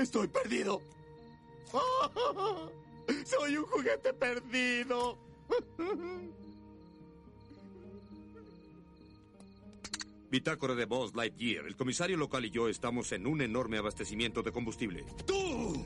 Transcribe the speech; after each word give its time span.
Estoy 0.00 0.28
perdido. 0.28 0.80
Soy 3.26 3.56
un 3.58 3.66
juguete 3.66 4.14
perdido. 4.14 5.18
Bitácora 10.30 10.74
de 10.74 10.86
Boss 10.86 11.14
Lightyear. 11.14 11.66
El 11.66 11.76
comisario 11.76 12.16
local 12.16 12.46
y 12.46 12.50
yo 12.50 12.68
estamos 12.68 13.12
en 13.12 13.26
un 13.26 13.42
enorme 13.42 13.76
abastecimiento 13.76 14.42
de 14.42 14.52
combustible. 14.52 15.04
¡Tú! 15.26 15.84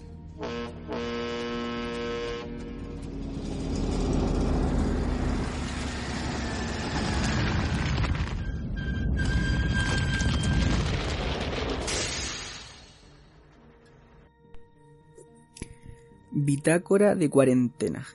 Bitácora 16.57 17.17
de 17.17 17.29
cuarentena. 17.29 18.07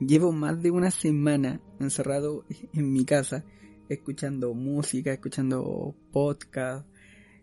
Llevo 0.00 0.30
más 0.30 0.62
de 0.62 0.70
una 0.70 0.90
semana 0.90 1.62
encerrado 1.80 2.44
en 2.74 2.92
mi 2.92 3.06
casa, 3.06 3.42
escuchando 3.88 4.52
música, 4.52 5.14
escuchando 5.14 5.94
podcast, 6.12 6.86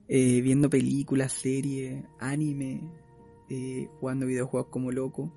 eh, 0.08 0.42
viendo 0.42 0.70
películas, 0.70 1.34
series, 1.34 2.04
anime, 2.20 2.82
eh, 3.50 3.88
jugando 4.00 4.28
videojuegos 4.28 4.70
como 4.70 4.92
loco. 4.92 5.34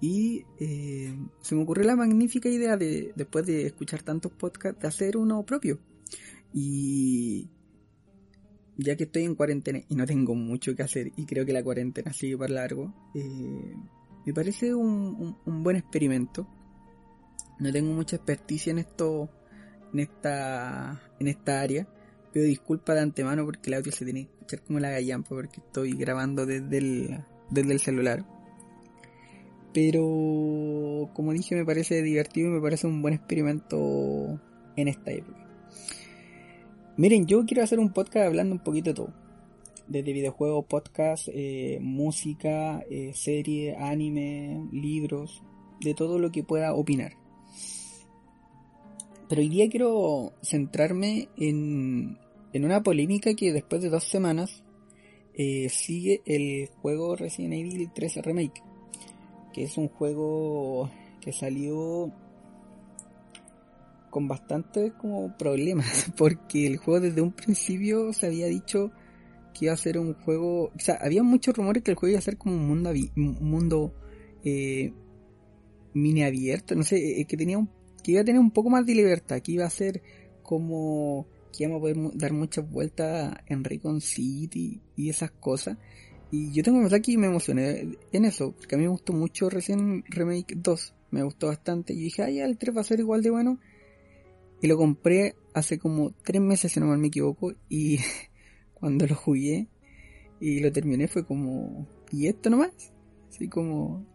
Y 0.00 0.44
eh, 0.60 1.12
se 1.40 1.56
me 1.56 1.62
ocurrió 1.64 1.84
la 1.84 1.96
magnífica 1.96 2.48
idea 2.48 2.76
de, 2.76 3.12
después 3.16 3.46
de 3.46 3.66
escuchar 3.66 4.04
tantos 4.04 4.30
podcasts, 4.30 4.80
de 4.80 4.86
hacer 4.86 5.16
uno 5.16 5.44
propio. 5.44 5.80
Y 6.52 7.48
ya 8.76 8.96
que 8.96 9.04
estoy 9.04 9.24
en 9.24 9.34
cuarentena 9.34 9.80
y 9.88 9.96
no 9.96 10.06
tengo 10.06 10.36
mucho 10.36 10.76
que 10.76 10.84
hacer 10.84 11.10
y 11.16 11.26
creo 11.26 11.44
que 11.44 11.52
la 11.52 11.64
cuarentena 11.64 12.12
sigue 12.12 12.38
para 12.38 12.54
largo, 12.54 12.94
me 14.26 14.34
parece 14.34 14.74
un, 14.74 15.36
buen 15.46 15.76
experimento. 15.76 16.48
No 17.60 17.72
tengo 17.72 17.94
mucha 17.94 18.16
experticia 18.16 18.72
en 18.72 18.78
esto, 18.78 19.30
en 19.92 20.00
esta, 20.00 21.00
en 21.20 21.28
esta 21.28 21.60
área. 21.60 21.86
Pido 22.32 22.44
disculpa 22.44 22.94
de 22.94 23.02
antemano 23.02 23.44
porque 23.44 23.70
el 23.70 23.74
audio 23.74 23.92
se 23.92 24.04
tiene 24.04 24.26
que 24.26 24.32
escuchar 24.32 24.62
como 24.64 24.80
la 24.80 24.90
gallampa 24.90 25.28
porque 25.28 25.60
estoy 25.60 25.92
grabando 25.92 26.44
desde 26.44 26.76
el, 26.76 27.24
desde 27.50 27.72
el 27.72 27.78
celular. 27.78 28.26
Pero 29.72 31.08
como 31.14 31.32
dije 31.32 31.54
me 31.54 31.64
parece 31.64 32.02
divertido 32.02 32.48
y 32.48 32.54
me 32.54 32.60
parece 32.60 32.88
un 32.88 33.02
buen 33.02 33.14
experimento 33.14 34.40
en 34.74 34.88
esta 34.88 35.12
época. 35.12 35.46
Miren, 36.96 37.26
yo 37.26 37.44
quiero 37.46 37.62
hacer 37.62 37.78
un 37.78 37.92
podcast 37.92 38.26
hablando 38.26 38.54
un 38.54 38.64
poquito 38.64 38.90
de 38.90 38.94
todo 38.94 39.25
desde 39.88 40.12
videojuegos, 40.12 40.64
podcast, 40.66 41.28
eh, 41.32 41.78
música, 41.80 42.84
eh, 42.90 43.12
serie, 43.14 43.76
anime, 43.76 44.68
libros, 44.72 45.42
de 45.80 45.94
todo 45.94 46.18
lo 46.18 46.32
que 46.32 46.42
pueda 46.42 46.74
opinar. 46.74 47.12
Pero 49.28 49.40
hoy 49.40 49.48
día 49.48 49.68
quiero 49.68 50.32
centrarme 50.42 51.28
en, 51.36 52.18
en 52.52 52.64
una 52.64 52.82
polémica 52.82 53.34
que 53.34 53.52
después 53.52 53.82
de 53.82 53.90
dos 53.90 54.04
semanas 54.04 54.62
eh, 55.34 55.68
sigue 55.68 56.22
el 56.24 56.68
juego 56.80 57.16
Resident 57.16 57.54
Evil 57.54 57.90
3 57.92 58.16
Remake, 58.24 58.62
que 59.52 59.64
es 59.64 59.76
un 59.76 59.88
juego 59.88 60.88
que 61.20 61.32
salió 61.32 62.12
con 64.10 64.28
bastantes 64.28 64.92
como 64.94 65.36
problemas, 65.36 66.10
porque 66.16 66.66
el 66.66 66.78
juego 66.78 67.00
desde 67.00 67.20
un 67.20 67.32
principio 67.32 68.12
se 68.12 68.26
había 68.26 68.46
dicho 68.46 68.92
que 69.56 69.66
iba 69.66 69.74
a 69.74 69.76
ser 69.76 69.98
un 69.98 70.14
juego. 70.14 70.66
O 70.66 70.78
sea, 70.78 70.96
había 71.00 71.22
muchos 71.22 71.56
rumores 71.56 71.82
que 71.82 71.92
el 71.92 71.96
juego 71.96 72.10
iba 72.10 72.18
a 72.18 72.22
ser 72.22 72.36
como 72.36 72.56
un 72.56 72.66
mundo, 72.66 72.90
un 72.90 73.48
mundo 73.48 73.94
eh, 74.44 74.92
mini 75.94 76.22
abierto. 76.24 76.74
No 76.74 76.82
sé, 76.82 77.20
eh, 77.20 77.24
que 77.24 77.36
tenía 77.36 77.58
un, 77.58 77.68
que 78.02 78.12
iba 78.12 78.20
a 78.20 78.24
tener 78.24 78.40
un 78.40 78.50
poco 78.50 78.70
más 78.70 78.84
de 78.84 78.94
libertad. 78.94 79.40
Que 79.40 79.52
iba 79.52 79.64
a 79.64 79.70
ser 79.70 80.02
como 80.42 81.26
que 81.56 81.64
íbamos 81.64 81.78
a 81.78 81.80
poder 81.80 81.96
dar 82.18 82.32
muchas 82.32 82.70
vueltas 82.70 83.34
en 83.46 83.64
Recon 83.64 84.00
City 84.00 84.80
y 84.94 85.08
esas 85.08 85.30
cosas. 85.30 85.78
Y 86.30 86.52
yo 86.52 86.62
tengo 86.62 86.78
que 86.78 86.82
pensar 86.84 87.02
que 87.02 87.16
me 87.16 87.28
emocioné 87.28 87.96
en 88.12 88.24
eso, 88.24 88.52
porque 88.52 88.74
a 88.74 88.78
mí 88.78 88.84
me 88.84 88.90
gustó 88.90 89.12
mucho 89.12 89.48
recién 89.48 90.04
Remake 90.08 90.54
2, 90.56 90.94
me 91.12 91.22
gustó 91.22 91.46
bastante. 91.46 91.94
Y 91.94 92.00
dije, 92.00 92.22
ay, 92.22 92.40
el 92.40 92.58
3 92.58 92.76
va 92.76 92.80
a 92.80 92.84
ser 92.84 93.00
igual 93.00 93.22
de 93.22 93.30
bueno. 93.30 93.58
Y 94.60 94.66
lo 94.66 94.76
compré 94.76 95.36
hace 95.54 95.78
como 95.78 96.12
3 96.24 96.42
meses, 96.42 96.72
si 96.72 96.80
no 96.80 96.86
mal 96.86 96.98
me 96.98 97.08
equivoco, 97.08 97.54
y 97.68 97.98
cuando 98.78 99.06
lo 99.06 99.14
jugué 99.14 99.68
y 100.40 100.60
lo 100.60 100.70
terminé 100.70 101.08
fue 101.08 101.24
como, 101.24 101.86
¿y 102.12 102.26
esto 102.26 102.50
nomás? 102.50 102.92
Así 103.28 103.48
como 103.48 104.06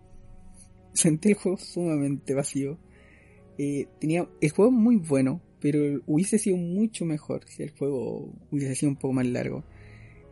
sentí 0.93 1.29
el 1.29 1.35
juego 1.35 1.57
sumamente 1.57 2.33
vacío. 2.33 2.77
Eh, 3.57 3.87
tenía 3.99 4.27
el 4.39 4.49
juego 4.51 4.71
muy 4.71 4.97
bueno, 4.97 5.41
pero 5.59 6.01
hubiese 6.07 6.37
sido 6.37 6.57
mucho 6.57 7.05
mejor 7.05 7.45
si 7.47 7.63
el 7.63 7.71
juego 7.71 8.33
hubiese 8.51 8.75
sido 8.75 8.91
un 8.91 8.97
poco 8.97 9.13
más 9.13 9.27
largo. 9.27 9.63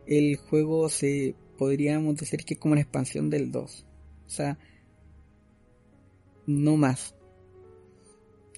El 0.06 0.36
juego 0.36 0.88
se 0.88 1.34
podríamos 1.58 2.16
decir 2.16 2.44
que 2.44 2.54
es 2.54 2.60
como 2.60 2.72
una 2.72 2.80
expansión 2.80 3.30
del 3.30 3.52
2. 3.52 3.86
O 4.26 4.30
sea, 4.30 4.58
no 6.46 6.76
más. 6.76 7.14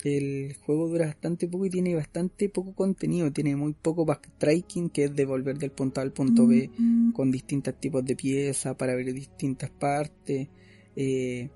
El 0.03 0.57
juego 0.57 0.89
dura 0.89 1.07
bastante 1.07 1.47
poco 1.47 1.67
y 1.67 1.71
tiene 1.71 1.95
bastante 1.95 2.49
poco 2.49 2.75
contenido. 2.75 3.33
Tiene 3.33 3.55
muy 3.55 3.73
poco 3.73 4.05
backtracking, 4.05 4.91
que 4.91 5.05
es 5.05 5.15
de 5.15 5.25
volver 5.25 5.59
del 5.59 5.71
punto 5.71 6.01
A 6.01 6.03
al 6.03 6.13
punto 6.13 6.47
B, 6.47 6.71
mm. 6.77 7.13
con 7.13 7.31
distintos 7.31 7.79
tipos 7.79 8.05
de 8.05 8.17
piezas 8.17 8.75
para 8.77 8.95
ver 8.95 9.13
distintas 9.13 9.71
partes. 9.71 10.49
Eh, 10.97 11.49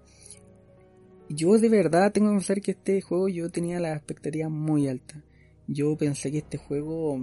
yo 1.28 1.58
de 1.58 1.68
verdad 1.68 2.12
tengo 2.12 2.28
que 2.28 2.36
pensar 2.36 2.60
que 2.60 2.70
este 2.72 3.00
juego 3.00 3.28
yo 3.28 3.50
tenía 3.50 3.80
la 3.80 3.94
expectativa 3.94 4.48
muy 4.48 4.86
alta. 4.88 5.22
Yo 5.66 5.96
pensé 5.96 6.30
que 6.30 6.38
este 6.38 6.56
juego 6.56 7.18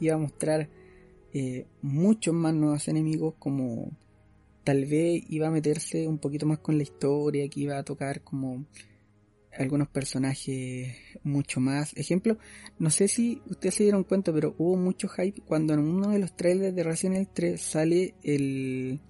iba 0.00 0.14
a 0.14 0.18
mostrar 0.18 0.70
eh, 1.32 1.66
muchos 1.82 2.34
más 2.34 2.54
nuevos 2.54 2.88
enemigos 2.88 3.34
como 3.38 3.90
tal 4.64 4.86
vez 4.86 5.22
iba 5.28 5.48
a 5.48 5.50
meterse 5.50 6.08
un 6.08 6.18
poquito 6.18 6.46
más 6.46 6.58
con 6.58 6.76
la 6.76 6.82
historia, 6.82 7.48
que 7.48 7.60
iba 7.60 7.78
a 7.78 7.84
tocar 7.84 8.22
como 8.22 8.64
algunos 9.56 9.88
personajes 9.88 10.96
mucho 11.22 11.60
más. 11.60 11.96
Ejemplo, 11.96 12.38
no 12.78 12.90
sé 12.90 13.08
si 13.08 13.42
ustedes 13.46 13.74
se 13.74 13.82
dieron 13.84 14.04
cuenta, 14.04 14.32
pero 14.32 14.54
hubo 14.58 14.76
mucho 14.76 15.08
hype 15.08 15.42
cuando 15.42 15.74
en 15.74 15.80
uno 15.80 16.10
de 16.10 16.18
los 16.18 16.36
trailers 16.36 16.74
de 16.74 16.82
Resident 16.82 17.16
Evil 17.16 17.28
3 17.32 17.60
sale 17.60 18.14
el. 18.22 19.00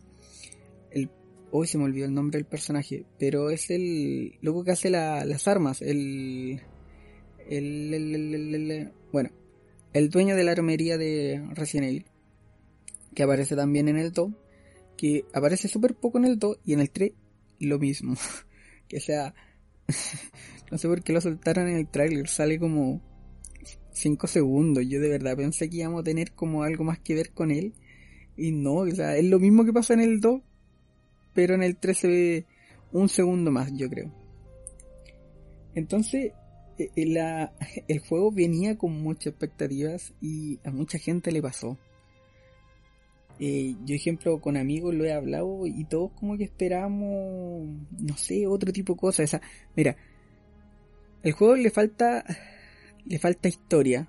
el 0.91 1.11
hoy 1.53 1.67
se 1.67 1.79
me 1.79 1.85
olvidó 1.85 2.07
el 2.07 2.15
nombre 2.15 2.39
del 2.39 2.47
personaje, 2.47 3.05
pero 3.19 3.51
es 3.51 3.71
el 3.71 4.39
loco 4.41 4.65
que 4.65 4.73
hace 4.73 4.91
las 4.91 5.49
armas, 5.49 5.83
el 5.83 6.63
el, 7.51 7.95
el, 7.95 8.93
Bueno, 9.13 9.31
el 9.93 10.09
dueño 10.09 10.37
de 10.37 10.45
la 10.45 10.53
armería 10.53 10.97
de 10.97 11.45
Resident 11.53 11.89
Evil, 11.89 12.07
que 13.15 13.25
aparece 13.25 13.57
también 13.57 13.89
en 13.89 13.99
el 13.99 14.13
2, 14.13 14.33
que 14.97 15.25
aparece 15.35 15.69
súper 15.69 15.95
poco 15.95 16.19
en 16.19 16.25
el 16.27 16.39
2 16.39 16.59
y 16.65 16.73
en 16.75 16.81
el 16.81 16.91
3 16.91 17.13
lo 17.59 17.79
mismo. 17.79 18.15
que 18.89 19.01
sea 19.01 19.35
no 20.71 20.79
sé 20.79 20.89
por 20.89 21.03
qué 21.03 21.13
lo 21.13 21.21
soltaron 21.21 21.69
en 21.69 21.77
el 21.77 21.89
tráiler, 21.89 22.29
sale 22.29 22.59
como 22.59 23.01
5 23.93 24.27
segundos. 24.27 24.85
Yo 24.87 25.01
de 25.01 25.09
verdad 25.09 25.37
pensé 25.37 25.69
que 25.69 25.79
íbamos 25.79 26.01
a 26.01 26.05
tener 26.05 26.33
como 26.33 26.63
algo 26.63 26.85
más 26.85 26.99
que 26.99 27.15
ver 27.15 27.33
con 27.33 27.51
él. 27.51 27.75
Y 28.37 28.53
no, 28.53 28.77
o 28.77 28.91
sea, 28.91 29.17
es 29.17 29.25
lo 29.25 29.39
mismo 29.39 29.65
que 29.65 29.73
pasa 29.73 29.95
en 29.95 30.01
el 30.01 30.21
2, 30.21 30.41
pero 31.35 31.55
en 31.55 31.63
el 31.63 31.77
3 31.77 31.99
se 31.99 32.09
ve 32.09 32.47
un 32.93 33.09
segundo 33.09 33.51
más, 33.51 33.71
yo 33.73 33.89
creo. 33.89 34.13
Entonces, 35.75 36.33
e, 36.79 36.91
e, 36.97 37.07
la, 37.07 37.53
el 37.89 37.99
juego 38.01 38.33
venía 38.33 38.79
con 38.79 38.93
muchas 39.03 39.29
expectativas 39.29 40.15
y 40.21 40.59
a 40.65 40.71
mucha 40.71 40.99
gente 40.99 41.33
le 41.33 41.43
pasó. 41.43 41.77
Eh, 43.41 43.75
yo 43.87 43.95
ejemplo 43.95 44.39
con 44.41 44.57
amigos 44.57 44.95
lo 44.95 45.05
he 45.05 45.13
hablado 45.13 45.67
y 45.67 45.85
todos 45.85 46.13
como 46.13 46.37
que 46.37 46.45
esperamos, 46.45 47.67
no 47.99 48.17
sé, 48.17 48.47
otro 48.47 48.73
tipo 48.73 48.93
de 48.93 49.01
cosas. 49.01 49.41
mira, 49.75 49.97
el 51.23 51.33
juego 51.33 51.57
le 51.57 51.71
falta, 51.71 52.25
le 53.07 53.19
falta 53.19 53.49
historia, 53.49 54.09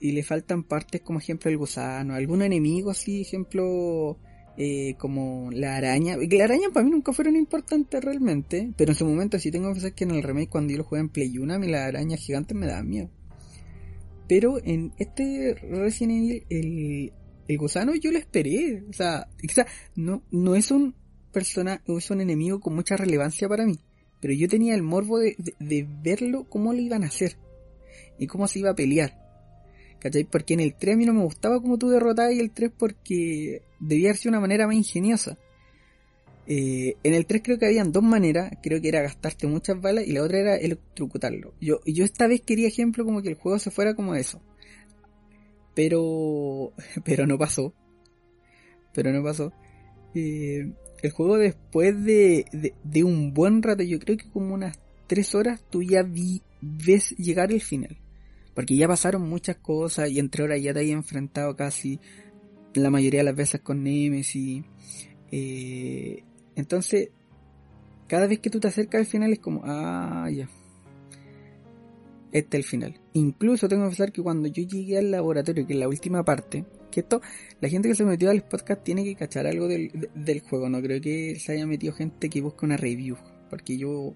y 0.00 0.12
le 0.12 0.22
faltan 0.22 0.62
partes 0.62 1.00
como 1.00 1.18
ejemplo 1.18 1.50
el 1.50 1.58
gusano, 1.58 2.14
algún 2.14 2.42
enemigo 2.42 2.90
así, 2.90 3.22
ejemplo 3.22 4.18
eh, 4.56 4.94
como 4.98 5.50
la 5.52 5.76
araña. 5.76 6.16
La 6.16 6.44
araña 6.44 6.68
para 6.72 6.84
mí 6.84 6.90
nunca 6.90 7.12
fueron 7.12 7.36
importantes 7.36 8.02
realmente, 8.02 8.72
pero 8.76 8.92
en 8.92 8.96
su 8.96 9.04
momento 9.04 9.38
sí 9.38 9.50
tengo 9.50 9.68
que 9.68 9.74
pensar 9.74 9.94
que 9.94 10.04
en 10.04 10.12
el 10.12 10.22
remake 10.22 10.48
cuando 10.48 10.72
yo 10.72 10.78
lo 10.78 10.84
jugué 10.84 11.00
en 11.00 11.08
Play 11.08 11.38
1, 11.38 11.54
a 11.54 11.58
mí 11.58 11.68
las 11.68 11.88
arañas 11.88 12.20
gigantes 12.20 12.56
me 12.56 12.66
daban 12.66 12.88
miedo. 12.88 13.10
Pero 14.28 14.58
en 14.62 14.92
este 14.98 15.54
Resident 15.54 16.12
Evil, 16.12 16.44
el, 16.50 17.12
el 17.48 17.58
gusano 17.58 17.94
yo 17.94 18.12
lo 18.12 18.18
esperé. 18.18 18.84
O 18.88 18.92
sea, 18.92 19.26
no, 19.96 20.22
no 20.30 20.54
es 20.54 20.70
un 20.70 20.94
persona, 21.32 21.82
es 21.86 22.10
un 22.10 22.20
enemigo 22.20 22.60
con 22.60 22.74
mucha 22.74 22.96
relevancia 22.96 23.48
para 23.48 23.64
mí. 23.64 23.78
Pero 24.20 24.34
yo 24.34 24.48
tenía 24.48 24.74
el 24.74 24.82
morbo 24.82 25.18
de, 25.18 25.36
de, 25.58 25.86
verlo 26.02 26.44
cómo 26.48 26.72
lo 26.72 26.80
iban 26.80 27.04
a 27.04 27.06
hacer. 27.06 27.36
Y 28.18 28.26
cómo 28.26 28.46
se 28.48 28.58
iba 28.58 28.70
a 28.70 28.74
pelear. 28.74 29.16
¿Cachai? 30.00 30.24
Porque 30.24 30.54
en 30.54 30.60
el 30.60 30.74
3 30.74 30.94
a 30.94 30.98
mí 30.98 31.06
no 31.06 31.14
me 31.14 31.22
gustaba 31.22 31.60
como 31.60 31.78
tú 31.78 31.88
derrotabas 31.88 32.34
el 32.34 32.50
3 32.50 32.70
porque 32.76 33.62
debía 33.80 34.14
ser 34.14 34.30
una 34.30 34.40
manera 34.40 34.66
más 34.66 34.76
ingeniosa. 34.76 35.38
Eh, 36.46 36.96
en 37.02 37.14
el 37.14 37.26
3 37.26 37.42
creo 37.44 37.58
que 37.58 37.66
habían 37.66 37.92
dos 37.92 38.02
maneras, 38.02 38.52
creo 38.62 38.80
que 38.80 38.88
era 38.88 39.02
gastarte 39.02 39.46
muchas 39.46 39.80
balas 39.80 40.06
y 40.06 40.12
la 40.12 40.22
otra 40.22 40.38
era 40.38 40.56
electrocutarlo. 40.56 41.52
Yo, 41.60 41.80
yo 41.84 42.04
esta 42.04 42.26
vez 42.26 42.40
quería 42.42 42.68
ejemplo 42.68 43.04
como 43.04 43.22
que 43.22 43.28
el 43.28 43.34
juego 43.34 43.58
se 43.58 43.70
fuera 43.70 43.94
como 43.94 44.14
eso. 44.14 44.40
Pero, 45.78 46.72
pero 47.04 47.24
no 47.28 47.38
pasó. 47.38 47.72
Pero 48.92 49.12
no 49.12 49.22
pasó. 49.22 49.52
Eh, 50.12 50.72
el 51.02 51.10
juego 51.12 51.38
después 51.38 52.02
de, 52.02 52.72
de, 52.82 53.04
un 53.04 53.32
buen 53.32 53.62
rato, 53.62 53.84
yo 53.84 54.00
creo 54.00 54.16
que 54.16 54.28
como 54.28 54.54
unas 54.54 54.76
3 55.06 55.36
horas, 55.36 55.62
tú 55.70 55.84
ya 55.84 56.02
vi, 56.02 56.42
ves 56.60 57.10
llegar 57.10 57.52
el 57.52 57.60
final. 57.60 57.96
Porque 58.56 58.74
ya 58.74 58.88
pasaron 58.88 59.28
muchas 59.28 59.58
cosas 59.58 60.10
y 60.10 60.18
entre 60.18 60.42
horas 60.42 60.60
ya 60.60 60.74
te 60.74 60.80
había 60.80 60.94
enfrentado 60.94 61.54
casi 61.54 62.00
la 62.74 62.90
mayoría 62.90 63.20
de 63.20 63.26
las 63.26 63.36
veces 63.36 63.60
con 63.60 63.84
Nemesis. 63.84 64.64
Eh, 65.30 66.24
entonces, 66.56 67.10
cada 68.08 68.26
vez 68.26 68.40
que 68.40 68.50
tú 68.50 68.58
te 68.58 68.66
acercas 68.66 69.02
al 69.02 69.06
final 69.06 69.32
es 69.32 69.38
como, 69.38 69.62
ah, 69.64 70.28
ya. 70.28 70.48
Este 72.30 72.58
es 72.58 72.64
el 72.64 72.68
final. 72.68 73.00
Incluso 73.14 73.68
tengo 73.68 73.84
que 73.84 73.90
pensar 73.90 74.12
que 74.12 74.22
cuando 74.22 74.48
yo 74.48 74.62
llegué 74.62 74.98
al 74.98 75.10
laboratorio, 75.10 75.66
que 75.66 75.72
es 75.72 75.78
la 75.78 75.88
última 75.88 76.24
parte, 76.24 76.64
que 76.90 77.00
esto, 77.00 77.20
la 77.60 77.68
gente 77.68 77.88
que 77.88 77.94
se 77.94 78.04
metió 78.04 78.30
al 78.30 78.42
podcast 78.42 78.82
tiene 78.84 79.02
que 79.04 79.14
cachar 79.14 79.46
algo 79.46 79.66
del, 79.66 80.10
del 80.14 80.40
juego. 80.40 80.68
No 80.68 80.82
creo 80.82 81.00
que 81.00 81.36
se 81.36 81.52
haya 81.52 81.66
metido 81.66 81.94
gente 81.94 82.28
que 82.28 82.40
busque 82.40 82.66
una 82.66 82.76
review. 82.76 83.16
Porque 83.48 83.78
yo, 83.78 84.14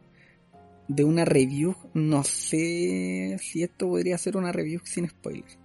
de 0.88 1.04
una 1.04 1.24
review, 1.24 1.74
no 1.94 2.22
sé 2.22 3.38
si 3.40 3.62
esto 3.62 3.88
podría 3.88 4.18
ser 4.18 4.36
una 4.36 4.52
review 4.52 4.80
sin 4.84 5.08
spoilers. 5.08 5.58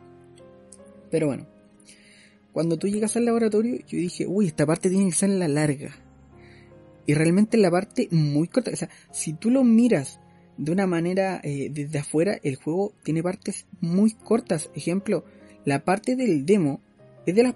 Pero 1.11 1.27
bueno, 1.27 1.47
cuando 2.53 2.77
tú 2.77 2.87
llegas 2.87 3.15
al 3.17 3.25
laboratorio, 3.25 3.77
yo 3.87 3.97
dije, 3.97 4.25
uy, 4.25 4.47
esta 4.47 4.65
parte 4.65 4.89
tiene 4.89 5.05
que 5.05 5.15
ser 5.15 5.29
la 5.29 5.47
larga. 5.47 5.95
Y 7.05 7.13
realmente 7.13 7.57
la 7.57 7.71
parte 7.71 8.07
muy 8.11 8.47
corta. 8.47 8.71
O 8.71 8.75
sea, 8.75 8.89
si 9.11 9.33
tú 9.33 9.49
lo 9.49 9.63
miras 9.63 10.19
de 10.57 10.71
una 10.71 10.87
manera 10.87 11.39
eh, 11.43 11.69
desde 11.71 11.99
afuera, 11.99 12.39
el 12.43 12.55
juego 12.55 12.93
tiene 13.03 13.23
partes 13.23 13.65
muy 13.79 14.11
cortas. 14.11 14.69
Ejemplo, 14.75 15.23
la 15.65 15.83
parte 15.83 16.15
del 16.15 16.45
demo 16.45 16.81
es 17.25 17.35
de 17.35 17.43
las, 17.43 17.55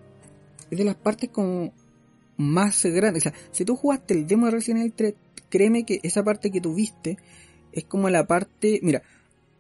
es 0.70 0.78
de 0.78 0.84
las 0.84 0.96
partes 0.96 1.30
como 1.30 1.74
más 2.38 2.86
grandes. 2.86 3.26
O 3.26 3.30
sea, 3.30 3.40
si 3.52 3.66
tú 3.66 3.76
jugaste 3.76 4.14
el 4.14 4.28
demo 4.28 4.46
de 4.46 4.52
Resident 4.52 4.82
Evil 4.82 4.94
3, 4.94 5.14
créeme 5.50 5.86
que 5.86 6.00
esa 6.04 6.24
parte 6.24 6.52
que 6.52 6.62
tuviste 6.62 7.18
es 7.72 7.84
como 7.86 8.10
la 8.10 8.28
parte. 8.28 8.80
Mira, 8.84 9.02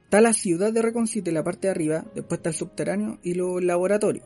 está 0.04 0.22
la 0.22 0.34
ciudad 0.34 0.72
de 0.74 0.82
Recon 0.82 1.08
City, 1.08 1.32
la 1.32 1.44
parte 1.44 1.68
de 1.68 1.72
arriba, 1.72 2.06
después 2.14 2.40
está 2.40 2.50
el 2.50 2.56
subterráneo 2.56 3.20
y 3.24 3.34
los 3.34 3.64
laboratorios. 3.64 4.26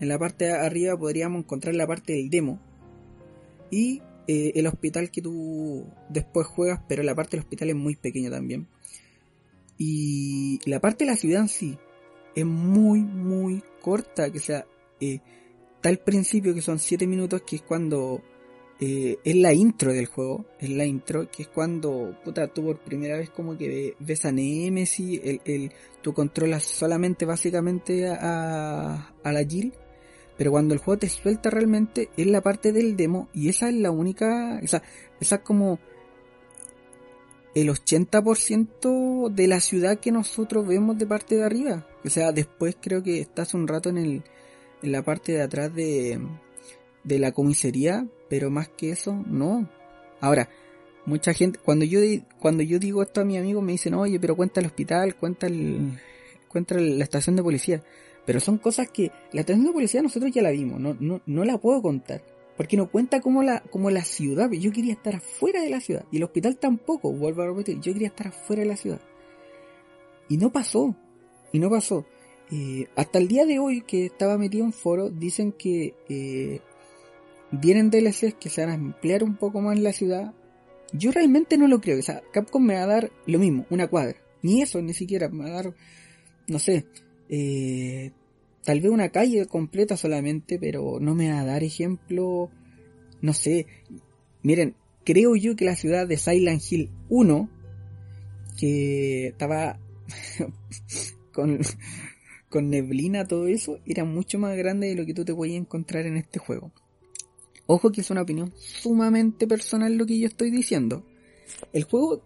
En 0.00 0.08
la 0.08 0.18
parte 0.18 0.46
de 0.46 0.52
arriba 0.52 0.96
podríamos 0.96 1.40
encontrar 1.40 1.74
la 1.74 1.86
parte 1.86 2.14
del 2.14 2.30
demo. 2.30 2.60
Y 3.70 4.02
eh, 4.26 4.52
el 4.54 4.66
hospital 4.66 5.10
que 5.10 5.20
tú 5.20 5.86
después 6.08 6.46
juegas, 6.46 6.80
pero 6.88 7.02
la 7.02 7.14
parte 7.14 7.36
del 7.36 7.44
hospital 7.44 7.70
es 7.70 7.76
muy 7.76 7.96
pequeña 7.96 8.30
también. 8.30 8.66
Y 9.76 10.60
la 10.64 10.80
parte 10.80 11.04
de 11.04 11.10
la 11.10 11.16
ciudad 11.16 11.46
sí 11.48 11.76
es 12.34 12.46
muy, 12.46 13.00
muy 13.00 13.62
corta. 13.80 14.30
Que 14.30 14.38
sea, 14.38 14.66
eh, 15.00 15.20
el 15.82 15.98
principio 15.98 16.54
que 16.54 16.62
son 16.62 16.78
7 16.78 17.06
minutos, 17.06 17.42
que 17.42 17.56
es 17.56 17.62
cuando 17.62 18.22
eh, 18.80 19.18
es 19.24 19.36
la 19.36 19.52
intro 19.52 19.92
del 19.92 20.06
juego. 20.06 20.46
Es 20.58 20.70
la 20.70 20.86
intro, 20.86 21.30
que 21.30 21.42
es 21.42 21.48
cuando 21.48 22.16
puta, 22.24 22.48
tú 22.48 22.64
por 22.64 22.78
primera 22.78 23.18
vez 23.18 23.30
como 23.30 23.58
que 23.58 23.94
ves 23.98 24.24
a 24.24 24.32
Nemesis, 24.32 25.20
el, 25.22 25.40
el, 25.44 25.72
tú 26.02 26.14
controlas 26.14 26.64
solamente 26.64 27.26
básicamente 27.26 28.08
a, 28.08 29.14
a 29.22 29.32
la 29.32 29.44
Jill 29.44 29.74
pero 30.36 30.50
cuando 30.50 30.74
el 30.74 30.80
juego 30.80 30.98
te 30.98 31.08
suelta 31.08 31.50
realmente 31.50 32.10
es 32.16 32.26
la 32.26 32.40
parte 32.40 32.72
del 32.72 32.96
demo 32.96 33.28
y 33.32 33.48
esa 33.48 33.68
es 33.68 33.74
la 33.74 33.90
única, 33.90 34.58
esa, 34.60 34.82
esa 35.20 35.36
es 35.36 35.42
como 35.42 35.78
el 37.54 37.68
80% 37.68 39.30
de 39.30 39.46
la 39.46 39.60
ciudad 39.60 40.00
que 40.00 40.10
nosotros 40.10 40.66
vemos 40.66 40.98
de 40.98 41.06
parte 41.06 41.36
de 41.36 41.44
arriba. 41.44 41.86
O 42.04 42.10
sea, 42.10 42.32
después 42.32 42.76
creo 42.80 43.02
que 43.02 43.20
estás 43.20 43.54
un 43.54 43.68
rato 43.68 43.88
en 43.88 43.98
el 43.98 44.22
en 44.82 44.92
la 44.92 45.02
parte 45.02 45.32
de 45.32 45.42
atrás 45.42 45.74
de 45.74 46.20
de 47.04 47.18
la 47.18 47.32
comisaría, 47.32 48.06
pero 48.28 48.50
más 48.50 48.68
que 48.68 48.90
eso, 48.90 49.14
no. 49.26 49.68
Ahora, 50.20 50.48
mucha 51.06 51.32
gente 51.32 51.60
cuando 51.62 51.84
yo 51.84 52.00
cuando 52.40 52.62
yo 52.62 52.78
digo 52.78 53.02
esto 53.02 53.20
a 53.20 53.24
mi 53.24 53.36
amigo 53.38 53.62
me 53.62 53.72
dicen, 53.72 53.94
"Oye, 53.94 54.18
pero 54.18 54.36
cuenta 54.36 54.60
el 54.60 54.66
hospital, 54.66 55.14
cuenta 55.16 55.46
el 55.46 55.98
cuenta 56.48 56.74
la 56.76 57.04
estación 57.04 57.36
de 57.36 57.42
policía." 57.42 57.82
Pero 58.26 58.40
son 58.40 58.58
cosas 58.58 58.88
que 58.90 59.10
la 59.32 59.40
estación 59.40 59.66
de 59.66 59.72
policía 59.72 60.02
nosotros 60.02 60.32
ya 60.32 60.42
la 60.42 60.50
vimos, 60.50 60.80
no, 60.80 60.96
no, 60.98 61.20
no 61.26 61.44
la 61.44 61.58
puedo 61.58 61.82
contar. 61.82 62.22
Porque 62.56 62.76
no 62.76 62.90
cuenta 62.90 63.20
como 63.20 63.42
la, 63.42 63.60
como 63.60 63.90
la 63.90 64.04
ciudad, 64.04 64.50
yo 64.50 64.70
quería 64.70 64.92
estar 64.92 65.16
afuera 65.16 65.60
de 65.60 65.70
la 65.70 65.80
ciudad. 65.80 66.04
Y 66.10 66.18
el 66.18 66.24
hospital 66.24 66.56
tampoco, 66.56 67.12
vuelvo 67.12 67.42
a 67.42 67.46
repetir, 67.48 67.80
yo 67.80 67.92
quería 67.92 68.08
estar 68.08 68.28
afuera 68.28 68.62
de 68.62 68.68
la 68.68 68.76
ciudad. 68.76 69.00
Y 70.28 70.36
no 70.36 70.50
pasó, 70.50 70.94
y 71.52 71.58
no 71.58 71.68
pasó. 71.68 72.06
Eh, 72.50 72.86
hasta 72.94 73.18
el 73.18 73.28
día 73.28 73.44
de 73.44 73.58
hoy 73.58 73.82
que 73.82 74.06
estaba 74.06 74.38
metido 74.38 74.64
en 74.64 74.72
foro, 74.72 75.10
dicen 75.10 75.52
que 75.52 75.94
eh, 76.08 76.60
vienen 77.50 77.90
DLCs 77.90 78.34
que 78.34 78.48
se 78.48 78.60
van 78.64 78.70
a 78.70 78.74
emplear 78.74 79.24
un 79.24 79.36
poco 79.36 79.60
más 79.60 79.76
en 79.76 79.82
la 79.82 79.92
ciudad. 79.92 80.32
Yo 80.92 81.10
realmente 81.10 81.58
no 81.58 81.66
lo 81.66 81.80
creo. 81.80 81.98
O 81.98 82.02
sea, 82.02 82.22
Capcom 82.32 82.64
me 82.64 82.74
va 82.74 82.84
a 82.84 82.86
dar 82.86 83.10
lo 83.26 83.38
mismo, 83.38 83.66
una 83.70 83.88
cuadra. 83.88 84.16
Ni 84.42 84.62
eso, 84.62 84.80
ni 84.80 84.94
siquiera. 84.94 85.28
Me 85.28 85.44
va 85.44 85.50
a 85.50 85.62
dar, 85.62 85.74
no 86.46 86.58
sé, 86.58 86.86
eh, 87.28 88.12
tal 88.64 88.80
vez 88.80 88.90
una 88.90 89.10
calle 89.10 89.46
completa 89.46 89.96
solamente, 89.96 90.58
pero 90.58 90.98
no 91.00 91.14
me 91.14 91.30
va 91.30 91.40
a 91.40 91.44
dar 91.44 91.62
ejemplo, 91.62 92.50
no 93.20 93.32
sé. 93.32 93.66
Miren, 94.42 94.74
creo 95.04 95.36
yo 95.36 95.56
que 95.56 95.64
la 95.64 95.76
ciudad 95.76 96.06
de 96.06 96.16
Silent 96.16 96.62
Hill 96.70 96.90
1, 97.08 97.48
que 98.58 99.28
estaba 99.28 99.78
con, 101.32 101.60
con 102.48 102.70
neblina, 102.70 103.26
todo 103.26 103.46
eso, 103.46 103.78
era 103.86 104.04
mucho 104.04 104.38
más 104.38 104.56
grande 104.56 104.88
de 104.88 104.94
lo 104.94 105.06
que 105.06 105.14
tú 105.14 105.24
te 105.24 105.34
podías 105.34 105.58
encontrar 105.58 106.06
en 106.06 106.16
este 106.16 106.38
juego. 106.38 106.72
Ojo 107.66 107.90
que 107.90 108.02
es 108.02 108.10
una 108.10 108.22
opinión 108.22 108.52
sumamente 108.56 109.46
personal 109.46 109.96
lo 109.96 110.04
que 110.04 110.18
yo 110.18 110.26
estoy 110.26 110.50
diciendo. 110.50 111.04
El 111.72 111.84
juego 111.84 112.22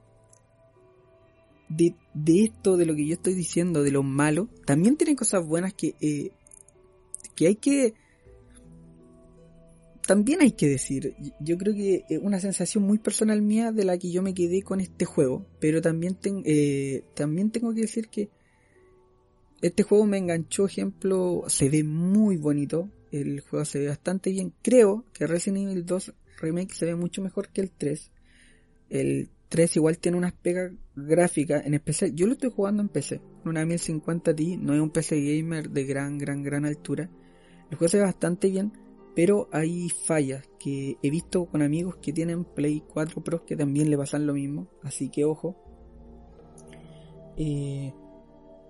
de, 1.68 1.94
esto, 2.26 2.76
de 2.76 2.86
lo 2.86 2.94
que 2.94 3.06
yo 3.06 3.14
estoy 3.14 3.34
diciendo, 3.34 3.82
de 3.82 3.90
lo 3.90 4.02
malo, 4.02 4.48
también 4.64 4.96
tiene 4.96 5.16
cosas 5.16 5.46
buenas 5.46 5.74
que, 5.74 5.94
eh, 6.00 6.30
que 7.34 7.46
hay 7.48 7.56
que... 7.56 7.94
También 10.06 10.40
hay 10.40 10.52
que 10.52 10.68
decir, 10.68 11.14
yo 11.38 11.58
creo 11.58 11.74
que 11.74 12.04
es 12.08 12.18
una 12.22 12.40
sensación 12.40 12.82
muy 12.82 12.98
personal 12.98 13.42
mía 13.42 13.72
de 13.72 13.84
la 13.84 13.98
que 13.98 14.10
yo 14.10 14.22
me 14.22 14.32
quedé 14.32 14.62
con 14.62 14.80
este 14.80 15.04
juego, 15.04 15.46
pero 15.60 15.82
también, 15.82 16.16
eh, 16.46 17.04
también 17.14 17.50
tengo 17.50 17.74
que 17.74 17.82
decir 17.82 18.08
que 18.08 18.30
este 19.60 19.82
juego 19.82 20.06
me 20.06 20.16
enganchó, 20.16 20.64
ejemplo, 20.64 21.44
se 21.48 21.68
ve 21.68 21.84
muy 21.84 22.38
bonito, 22.38 22.88
el 23.12 23.40
juego 23.40 23.66
se 23.66 23.80
ve 23.80 23.88
bastante 23.88 24.30
bien, 24.30 24.54
creo 24.62 25.04
que 25.12 25.26
Resident 25.26 25.68
Evil 25.68 25.84
2 25.84 26.14
Remake 26.40 26.72
se 26.72 26.86
ve 26.86 26.94
mucho 26.94 27.20
mejor 27.20 27.50
que 27.50 27.60
el 27.60 27.70
3, 27.70 28.10
el 28.88 29.28
3 29.48 29.76
igual 29.76 29.98
tiene 29.98 30.18
unas 30.18 30.32
pegas 30.32 30.72
gráficas, 30.94 31.64
en 31.64 31.74
especial, 31.74 32.14
yo 32.14 32.26
lo 32.26 32.32
estoy 32.32 32.50
jugando 32.50 32.82
en 32.82 32.88
PC, 32.88 33.20
una 33.44 33.64
1050 33.64 34.34
Ti, 34.34 34.56
no 34.58 34.74
es 34.74 34.80
un 34.80 34.90
PC 34.90 35.20
gamer 35.20 35.70
de 35.70 35.84
gran, 35.84 36.18
gran, 36.18 36.42
gran 36.42 36.64
altura. 36.64 37.10
El 37.70 37.76
juego 37.76 37.88
se 37.88 37.98
ve 37.98 38.04
bastante 38.04 38.50
bien, 38.50 38.72
pero 39.14 39.48
hay 39.52 39.88
fallas 39.88 40.48
que 40.58 40.96
he 41.02 41.10
visto 41.10 41.46
con 41.46 41.62
amigos 41.62 41.96
que 41.96 42.12
tienen 42.12 42.44
Play 42.44 42.82
4 42.92 43.22
Pro 43.24 43.44
que 43.44 43.56
también 43.56 43.90
le 43.90 43.96
pasan 43.96 44.26
lo 44.26 44.34
mismo, 44.34 44.68
así 44.82 45.08
que 45.08 45.24
ojo. 45.24 45.56
Eh, 47.36 47.92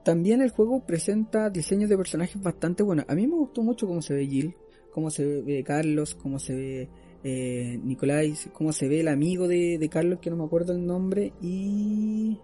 también 0.05 0.41
el 0.41 0.51
juego 0.51 0.87
presenta 0.87 1.51
diseños 1.51 1.91
de 1.91 1.97
personajes 1.97 2.41
bastante 2.41 2.83
buenos. 2.83 3.05
A 3.09 3.15
mí 3.15 3.27
me 3.27 3.37
gustó 3.37 3.63
mucho 3.63 3.87
cómo 3.87 4.01
se 4.01 4.15
ve 4.15 4.27
Jill, 4.27 4.57
cómo 4.93 5.11
se 5.11 5.43
ve 5.43 5.63
Carlos, 5.65 6.15
cómo 6.15 6.39
se 6.39 6.55
ve 6.55 6.89
eh, 7.29 7.81
Nicolás, 7.83 8.49
cómo 8.53 8.73
se 8.73 8.89
ve 8.89 9.01
el 9.01 9.09
amigo 9.09 9.47
de, 9.49 9.89
Carlos, 9.91 10.19
que 10.21 10.31
no 10.31 10.37
me 10.37 10.45
acuerdo 10.45 10.73
el 10.73 10.87
nombre, 10.87 11.33
y. 11.43 12.39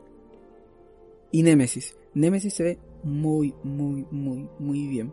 Y 1.33 1.43
Nemesis. 1.43 1.97
Nemesis 2.15 2.55
se 2.55 2.63
ve 2.63 2.79
muy, 3.03 3.55
muy, 3.65 4.07
muy, 4.11 4.49
muy 4.59 4.87
bien. 4.87 5.13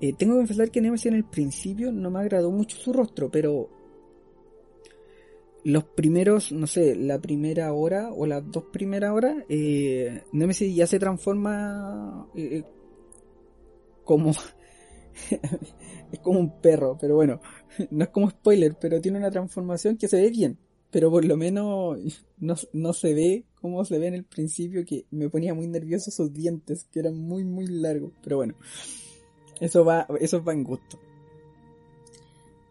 Eh, 0.00 0.12
tengo 0.12 0.34
que 0.34 0.40
confesar 0.40 0.70
que 0.70 0.80
Nemesis 0.80 1.06
en 1.06 1.14
el 1.14 1.24
principio 1.24 1.90
no 1.90 2.10
me 2.10 2.20
agradó 2.20 2.50
mucho 2.50 2.76
su 2.76 2.92
rostro, 2.92 3.30
pero 3.30 3.68
los 5.64 5.84
primeros, 5.84 6.52
no 6.52 6.66
sé, 6.66 6.94
la 6.94 7.18
primera 7.18 7.72
hora 7.72 8.10
o 8.12 8.26
las 8.26 8.48
dos 8.50 8.64
primeras 8.72 9.12
horas, 9.12 9.36
eh, 9.48 10.22
Nemesis 10.32 10.74
ya 10.74 10.86
se 10.86 10.98
transforma 10.98 12.28
eh, 12.34 12.62
como... 14.04 14.32
es 16.12 16.18
como 16.20 16.40
un 16.40 16.60
perro, 16.60 16.96
pero 17.00 17.16
bueno, 17.16 17.40
no 17.90 18.04
es 18.04 18.10
como 18.10 18.30
spoiler, 18.30 18.76
pero 18.80 19.00
tiene 19.00 19.18
una 19.18 19.30
transformación 19.30 19.96
que 19.96 20.08
se 20.08 20.20
ve 20.20 20.30
bien. 20.30 20.58
Pero 20.90 21.10
por 21.10 21.24
lo 21.24 21.36
menos 21.36 21.98
no, 22.38 22.54
no 22.72 22.92
se 22.92 23.14
ve 23.14 23.44
como 23.60 23.84
se 23.84 23.98
ve 23.98 24.06
en 24.06 24.14
el 24.14 24.24
principio, 24.24 24.84
que 24.84 25.06
me 25.10 25.28
ponía 25.28 25.54
muy 25.54 25.66
nervioso 25.66 26.10
sus 26.10 26.32
dientes, 26.32 26.86
que 26.92 27.00
eran 27.00 27.18
muy, 27.18 27.44
muy 27.44 27.66
largos. 27.66 28.12
Pero 28.22 28.36
bueno, 28.36 28.54
eso 29.60 29.84
va, 29.84 30.06
eso 30.20 30.42
va 30.42 30.52
en 30.52 30.64
gusto. 30.64 30.98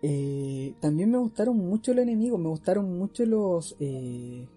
Eh, 0.02 0.74
también 0.80 1.12
me 1.12 1.18
gustaron 1.18 1.58
mucho 1.58 1.94
los 1.94 2.04
enemigos, 2.04 2.40
me 2.40 2.50
gustaron 2.50 2.98
mucho 2.98 3.26
los... 3.26 3.76
Eh... 3.80 4.48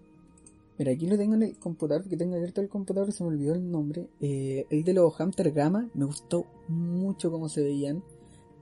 Mira, 0.81 0.93
aquí 0.93 1.05
lo 1.05 1.15
tengo 1.15 1.35
en 1.35 1.43
el 1.43 1.59
computador, 1.59 2.01
porque 2.01 2.17
tengo 2.17 2.33
abierto 2.33 2.59
el 2.59 2.67
computador 2.67 3.07
y 3.07 3.11
se 3.11 3.23
me 3.23 3.29
olvidó 3.29 3.53
el 3.53 3.69
nombre. 3.69 4.09
Eh, 4.19 4.65
el 4.71 4.83
de 4.83 4.95
los 4.95 5.13
Hunter 5.19 5.51
Gamma, 5.51 5.87
me 5.93 6.05
gustó 6.05 6.47
mucho 6.69 7.29
cómo 7.29 7.49
se 7.49 7.61
veían. 7.61 8.03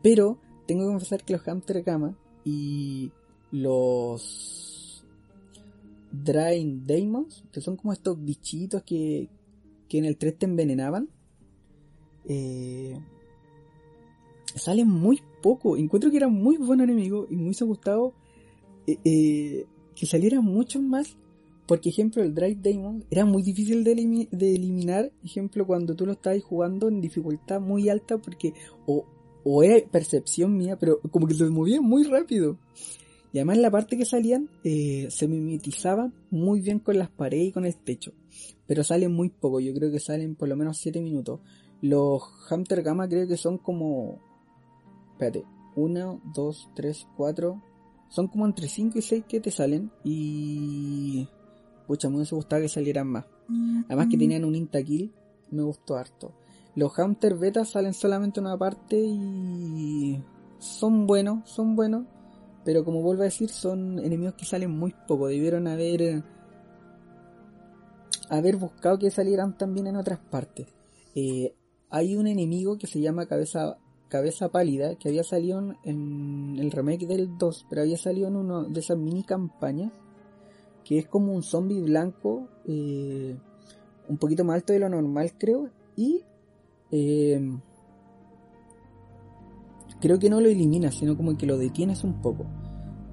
Pero 0.04 0.38
tengo 0.68 0.82
que 0.82 0.88
confesar 0.88 1.24
que 1.24 1.32
los 1.32 1.48
Hunter 1.48 1.82
Gamma 1.82 2.18
y 2.44 3.10
los 3.52 5.06
Drain 6.12 6.86
Demons, 6.86 7.46
que 7.54 7.62
son 7.62 7.78
como 7.78 7.94
estos 7.94 8.22
bichitos 8.22 8.84
que, 8.84 9.30
que 9.88 9.98
en 9.98 10.04
el 10.04 10.18
3 10.18 10.40
te 10.40 10.46
envenenaban, 10.46 11.08
eh, 12.28 13.00
salen 14.56 14.90
muy 14.90 15.22
poco. 15.42 15.78
Encuentro 15.78 16.12
que 16.12 16.18
era 16.18 16.28
muy 16.28 16.58
buen 16.58 16.82
enemigo 16.82 17.28
y 17.30 17.38
me 17.38 17.44
hubiese 17.44 17.64
gustado 17.64 18.14
eh, 18.88 19.66
que 19.96 20.06
salieran 20.06 20.44
muchos 20.44 20.82
más. 20.82 21.16
Porque, 21.70 21.90
ejemplo, 21.90 22.24
el 22.24 22.34
Drive 22.34 22.58
Demon 22.64 23.06
era 23.12 23.26
muy 23.26 23.44
difícil 23.44 23.84
de, 23.84 23.92
eliminar. 23.92 25.12
Ejemplo, 25.24 25.68
cuando 25.68 25.96
tú 25.96 26.04
lo 26.08 26.14
estabas 26.14 26.42
jugando 26.42 26.88
en 26.88 27.00
dificultad 27.00 27.62
muy 27.62 27.90
alta, 27.90 28.18
porque 28.18 28.56
o, 28.88 29.06
o 29.44 29.62
era 29.62 29.88
percepción 29.88 30.58
mía, 30.58 30.80
pero 30.80 31.00
como 31.12 31.28
que 31.28 31.36
se 31.36 31.46
movía 31.46 31.80
muy 31.80 32.06
rápido. 32.06 32.58
Y 33.32 33.38
además 33.38 33.60
la 33.60 33.70
parte 33.70 33.98
que 33.98 34.06
salían 34.06 34.50
eh, 34.64 35.10
se 35.12 35.28
mimetizaban 35.28 36.12
muy 36.32 36.60
bien 36.60 36.80
con 36.80 36.98
las 36.98 37.12
paredes 37.12 37.50
y 37.50 37.52
con 37.52 37.66
el 37.68 37.76
techo. 37.76 38.14
Pero 38.66 38.84
salen 38.84 39.12
muy 39.12 39.30
poco, 39.30 39.60
yo 39.60 39.72
creo 39.76 39.92
que 39.92 40.00
salen 40.00 40.34
por 40.34 40.50
lo 40.50 40.56
menos 40.56 40.80
7 40.80 41.00
minutos. 41.02 41.40
Los 41.84 42.24
Hunter 42.50 42.82
Gamma 42.82 43.08
creo 43.08 43.28
que 43.28 43.38
son 43.38 43.60
como 43.60 44.20
espérate, 45.12 45.46
1, 45.76 46.22
2, 46.34 46.70
3, 46.74 47.08
4. 47.16 47.62
Son 48.10 48.28
como 48.28 48.48
entre 48.48 48.68
5 48.68 48.98
y 48.98 49.02
6 49.04 49.24
que 49.30 49.40
te 49.40 49.52
salen. 49.52 49.92
Y. 50.04 51.28
Pucha, 51.90 52.08
me 52.08 52.18
hubiese 52.18 52.36
gustado 52.36 52.62
que 52.62 52.70
salieran 52.70 53.08
más. 53.08 53.26
Además 53.88 54.10
que 54.12 54.18
tenían 54.20 54.46
un 54.46 54.54
intakill, 54.54 55.12
me 55.50 55.64
gustó 55.64 55.98
harto. 55.98 56.36
Los 56.76 56.96
Hunter 56.96 57.34
Beta 57.34 57.66
salen 57.66 57.96
solamente 57.96 58.40
una 58.40 58.56
parte 58.56 58.96
y. 58.96 60.24
Son 60.60 61.08
buenos, 61.08 61.50
son 61.50 61.76
buenos. 61.76 62.06
Pero 62.64 62.86
como 62.86 63.02
vuelvo 63.02 63.24
a 63.24 63.26
decir, 63.26 63.50
son 63.50 63.98
enemigos 63.98 64.36
que 64.36 64.46
salen 64.46 64.70
muy 64.70 64.94
poco. 65.08 65.30
Debieron 65.30 65.68
haber. 65.68 66.24
Haber 68.30 68.58
buscado 68.58 69.00
que 69.00 69.10
salieran 69.10 69.58
también 69.58 69.88
en 69.88 69.96
otras 69.96 70.20
partes. 70.20 70.68
Eh, 71.16 71.56
hay 71.90 72.16
un 72.16 72.28
enemigo 72.28 72.78
que 72.78 72.86
se 72.86 73.02
llama 73.02 73.26
Cabeza 73.26 73.80
Cabeza 74.10 74.50
Pálida, 74.50 74.94
que 74.94 75.10
había 75.10 75.24
salido 75.24 75.74
en 75.84 76.56
el 76.60 76.70
remake 76.70 77.08
del 77.08 77.36
2, 77.36 77.66
pero 77.68 77.82
había 77.82 77.98
salido 77.98 78.28
en 78.28 78.36
una 78.36 78.62
de 78.62 78.80
esas 78.80 78.98
mini 79.00 79.24
campañas, 79.24 79.92
que 80.90 80.98
es 80.98 81.08
como 81.08 81.34
un 81.34 81.44
zombie 81.44 81.84
blanco, 81.84 82.50
eh, 82.66 83.38
un 84.08 84.18
poquito 84.18 84.44
más 84.44 84.56
alto 84.56 84.74
de 84.74 84.80
lo 84.80 84.90
normal 84.90 85.34
creo, 85.38 85.70
y 85.96 86.24
eh, 86.90 87.40
creo 90.02 90.18
que 90.18 90.32
no 90.32 90.42
lo 90.42 90.50
elimina, 90.50 90.92
sino 90.92 91.16
como 91.16 91.38
que 91.38 91.46
lo 91.46 91.60
detienes 91.60 92.04
un 92.04 92.20
poco. 92.24 92.48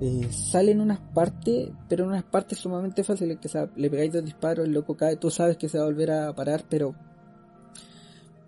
Eh, 0.00 0.26
sale 0.30 0.72
en 0.72 0.80
unas 0.80 1.00
partes, 1.00 1.70
pero 1.86 2.04
en 2.04 2.10
unas 2.12 2.24
partes 2.24 2.56
sumamente 2.56 3.04
fáciles, 3.04 3.36
que 3.40 3.68
le 3.76 3.90
pegáis 3.90 4.14
dos 4.14 4.24
disparos, 4.24 4.64
el 4.66 4.72
loco 4.72 4.96
cae, 4.96 5.16
tú 5.16 5.28
sabes 5.28 5.58
que 5.58 5.68
se 5.68 5.76
va 5.76 5.84
a 5.84 5.88
volver 5.88 6.10
a 6.12 6.34
parar, 6.34 6.64
pero 6.70 6.94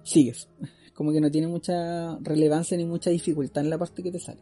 sigues 0.05 0.49
como 0.95 1.13
que 1.13 1.21
no 1.21 1.31
tiene 1.31 1.49
mucha 1.49 2.17
relevancia 2.21 2.79
ni 2.79 2.87
mucha 2.87 3.11
dificultad 3.11 3.63
en 3.63 3.69
la 3.69 3.77
parte 3.77 4.03
que 4.03 4.11
te 4.11 4.21
sale. 4.21 4.41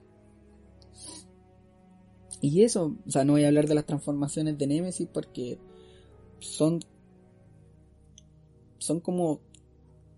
Y 2.40 2.62
eso, 2.62 2.95
o 3.07 3.11
sea, 3.11 3.25
no 3.25 3.33
voy 3.33 3.45
a 3.45 3.49
hablar 3.49 3.66
de 3.66 3.75
las 3.75 3.87
transformaciones 3.87 4.59
de 4.59 4.66
Nemesis 4.66 5.09
porque 5.12 5.59
son 6.38 6.81
son 8.78 9.00
como 9.00 9.40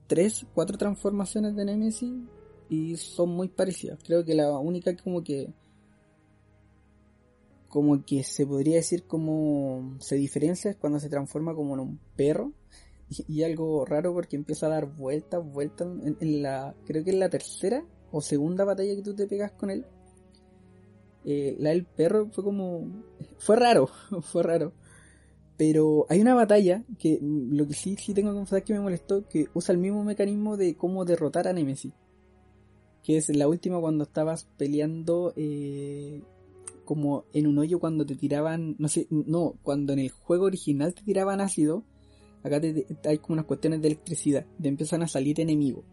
tres, 0.07 0.47
cuatro 0.55 0.77
transformaciones 0.77 1.55
de 1.55 1.65
Nemesis 1.65 2.13
y 2.69 2.97
son 2.97 3.31
muy 3.31 3.49
parecidas. 3.49 3.99
Creo 4.05 4.25
que 4.25 4.35
la 4.35 4.59
única 4.59 4.95
como 4.97 5.23
que 5.23 5.53
como 7.69 8.05
que 8.05 8.23
se 8.25 8.47
podría 8.47 8.77
decir 8.77 9.05
como 9.07 9.97
se 10.01 10.17
diferencia 10.17 10.71
es 10.71 10.77
cuando 10.77 10.99
se 10.99 11.11
transforma 11.11 11.55
como 11.55 11.75
en 11.75 11.81
un 11.81 12.01
perro 12.17 12.53
y, 13.29 13.43
algo 13.43 13.85
raro 13.85 14.13
porque 14.13 14.37
empieza 14.37 14.67
a 14.67 14.71
dar 14.71 14.87
vueltas, 14.87 15.45
vueltas 15.45 15.89
en, 16.21 16.43
la, 16.43 16.75
creo 16.87 17.05
que 17.05 17.11
en 17.11 17.21
la 17.21 17.31
tercera 17.31 17.85
o 18.11 18.21
segunda 18.21 18.65
batalla 18.65 18.95
que 18.95 19.03
tú 19.03 19.15
te 19.15 19.27
pegas 19.27 19.53
con 19.53 19.71
él. 19.71 19.87
Eh, 21.31 21.57
la 21.59 21.71
del 21.71 21.85
perro 21.85 22.31
fue 22.33 22.43
como, 22.43 22.89
fue 23.37 23.57
raro, 23.57 23.91
fue 24.23 24.43
raro. 24.43 24.73
Pero 25.59 26.07
hay 26.09 26.23
una 26.23 26.35
batalla 26.35 26.85
que 26.99 27.19
mm, 27.21 27.55
lo 27.55 27.67
que 27.67 27.75
sí, 27.75 27.97
sí 27.97 28.15
tengo 28.15 28.31
que 28.31 28.37
confesar 28.37 28.65
que 28.65 28.73
me 28.73 28.81
molestó, 28.81 29.29
que 29.29 29.49
usa 29.53 29.75
el 29.75 29.79
mismo 29.79 30.05
mecanismo 30.05 30.57
de 30.57 30.75
cómo 30.75 31.05
derrotar 31.05 31.47
a 31.47 31.53
Nemesis. 31.53 31.93
Que 33.05 33.19
es 33.19 33.29
la 33.29 33.47
última 33.47 33.79
cuando 33.79 34.05
estabas 34.05 34.47
peleando 34.57 35.35
eh, 35.37 36.23
como 36.87 37.25
en 37.35 37.47
un 37.47 37.59
hoyo 37.59 37.79
cuando 37.79 38.07
te 38.07 38.17
tiraban, 38.17 38.77
no 38.79 38.89
sé, 38.89 39.07
no, 39.11 39.55
cuando 39.63 39.93
en 39.93 39.99
el 39.99 40.11
juego 40.11 40.47
original 40.47 40.95
te 40.95 41.03
tiraban 41.03 41.43
ácido 41.43 41.85
acá 42.43 42.61
hay 43.05 43.19
como 43.19 43.35
unas 43.35 43.45
cuestiones 43.45 43.83
de 43.83 43.89
electricidad, 43.89 44.47
de 44.59 44.69
empiezan 44.69 45.03
a 45.03 45.09
salir 45.09 45.41
enemigos. 45.41 45.85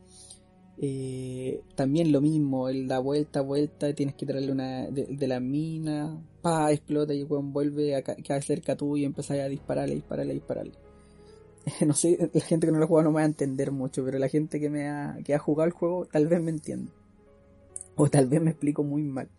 Eh, 0.78 1.62
también 1.76 2.12
lo 2.12 2.22
mismo, 2.22 2.68
él 2.68 2.88
da 2.88 3.00
vuelta, 3.00 3.42
vuelta, 3.42 3.94
tienes 3.94 4.16
que 4.16 4.26
traerle 4.26 4.52
una 4.52 4.88
de, 4.90 5.28
la 5.28 5.40
mina, 5.40 6.22
pa, 6.42 6.72
explota 6.72 7.14
y 7.14 7.22
el 7.22 7.28
vuelve 7.28 7.96
a 7.96 8.02
quedar 8.02 8.44
cerca 8.44 8.76
tuyo 8.76 8.98
y 8.98 9.06
empieza 9.06 9.36
a 9.36 9.48
dispararle, 9.48 9.96
dispararle, 9.96 10.34
dispararle. 10.34 10.74
no 11.86 11.94
sé, 11.94 12.30
la 12.34 12.42
gente 12.42 12.68
que 12.68 12.74
no 12.74 12.80
lo 12.80 12.88
jugado 12.88 13.06
no 13.06 13.12
me 13.12 13.16
va 13.16 13.22
a 13.22 13.26
entender 13.26 13.72
mucho, 13.72 14.04
pero 14.04 14.20
la 14.20 14.30
gente 14.30 14.60
que 14.60 14.70
me 14.70 14.90
ha, 14.90 15.18
que 15.24 15.34
ha 15.34 15.40
jugado 15.40 15.68
el 15.68 15.74
juego 15.74 16.06
tal 16.06 16.28
vez 16.28 16.42
me 16.42 16.52
entiende. 16.52 16.92
O 17.96 18.10
tal 18.10 18.28
vez 18.28 18.42
me 18.42 18.52
explico 18.52 18.84
muy 18.84 19.04
mal. 19.04 19.30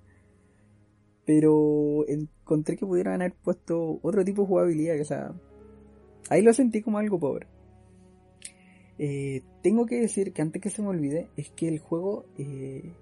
Pero 1.27 2.07
encontré 2.09 2.77
que 2.77 2.87
pudieran 2.87 3.21
haber 3.21 3.35
puesto 3.35 3.99
otro 4.03 4.25
tipo 4.25 4.43
de 4.43 4.49
jugabilidad, 4.49 4.95
que 4.95 5.03
o 5.03 5.05
sea, 5.05 5.35
Ahí 6.29 6.43
lo 6.43 6.53
sentí 6.53 6.83
como 6.83 6.99
algo 6.99 7.19
pobre. 7.19 7.47
Eh, 8.99 9.43
tengo 9.63 9.87
que 9.87 10.01
decir 10.01 10.33
que 10.33 10.43
antes 10.43 10.63
que 10.63 10.71
se 10.71 10.83
me 10.83 10.89
olvide, 10.89 11.29
es 11.37 11.51
que 11.51 11.69
el 11.69 11.79
juego 11.79 12.27
eh, 12.39 12.93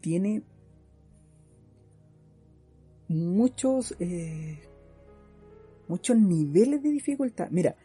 tiene 0.00 0.42
muchos 3.08 3.94
eh, 4.00 4.60
muchos 5.88 6.16
niveles 6.18 6.82
de 6.82 6.90
dificultad. 6.90 7.48
Mira, 7.50 7.76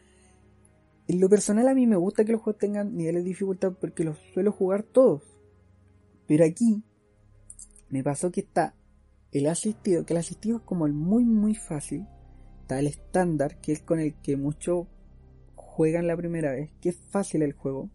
en 1.08 1.20
lo 1.20 1.28
personal 1.28 1.68
a 1.68 1.74
mí 1.74 1.86
me 1.86 1.96
gusta 1.96 2.24
que 2.24 2.32
los 2.32 2.42
juegos 2.42 2.60
tengan 2.60 2.96
niveles 2.96 3.24
de 3.24 3.28
dificultad 3.28 3.72
porque 3.80 4.04
los 4.04 4.18
suelo 4.34 4.52
jugar 4.52 4.82
todos. 4.82 5.22
Pero 6.26 6.44
aquí 6.44 6.82
me 7.88 8.02
pasó 8.02 8.30
que 8.30 8.40
está 8.40 8.74
el 9.30 9.46
asistido, 9.46 10.04
que 10.04 10.12
el 10.12 10.18
asistido 10.18 10.58
es 10.58 10.62
como 10.62 10.86
el 10.86 10.92
muy 10.92 11.24
muy 11.24 11.54
fácil 11.54 12.06
el 12.78 12.86
estándar, 12.86 13.60
que 13.60 13.72
es 13.72 13.82
con 13.82 14.00
el 14.00 14.14
que 14.14 14.36
muchos 14.36 14.86
juegan 15.74 16.06
la 16.06 16.16
primera 16.16 16.52
vez, 16.52 16.70
que 16.80 16.90
es 16.90 16.96
fácil 17.10 17.42
el 17.42 17.54
juego. 17.54 17.88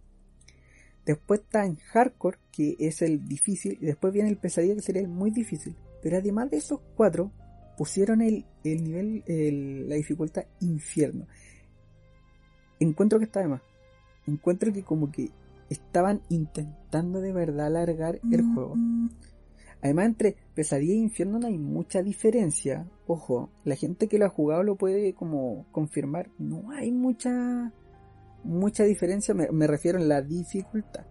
Después 1.06 1.42
está 1.42 1.66
en 1.66 1.76
hardcore, 1.76 2.40
que 2.52 2.76
es 2.80 3.02
el 3.02 3.28
difícil, 3.28 3.78
y 3.80 3.86
después 3.86 4.14
viene 4.14 4.30
el 4.30 4.38
pesadilla, 4.38 4.76
que 4.76 4.82
sería 4.82 5.02
el 5.02 5.08
muy 5.08 5.32
difícil. 5.32 5.76
Pero 6.02 6.18
además 6.18 6.50
de 6.50 6.58
esos 6.58 6.82
cuatro, 6.96 7.32
pusieron 7.78 8.22
el, 8.22 8.46
el 8.64 8.84
nivel, 8.84 9.88
la 9.88 9.96
dificultad 9.96 10.46
infierno. 10.60 11.28
Encuentro 12.80 13.20
que 13.20 13.26
está 13.26 13.42
de 13.42 13.48
más. 13.48 13.62
Encuentro 14.26 14.74
que 14.74 14.84
como 14.84 15.12
que 15.12 15.30
estaban 15.70 16.22
intentando 16.30 17.22
de 17.22 17.32
verdad 17.32 17.68
alargar 17.68 18.20
el 18.32 18.42
juego. 18.54 18.76
Además, 19.82 20.08
entre 20.08 20.36
Pesadilla 20.56 20.94
e 20.94 20.98
Infierno 20.98 21.40
no 21.40 21.48
hay 21.48 21.58
mucha 21.58 22.02
diferencia. 22.02 22.88
Ojo, 23.06 23.50
la 23.64 23.76
gente 23.76 24.08
que 24.08 24.18
lo 24.18 24.26
ha 24.26 24.30
jugado 24.30 24.64
lo 24.64 24.76
puede 24.76 25.14
como 25.14 25.66
confirmar. 25.72 26.30
No 26.40 26.72
hay 26.72 26.92
mucha 26.92 27.72
mucha 28.44 28.84
diferencia, 28.84 29.34
me, 29.34 29.68
refiero 29.68 30.00
en 30.00 30.08
la 30.08 30.22
dificultad. 30.22 31.06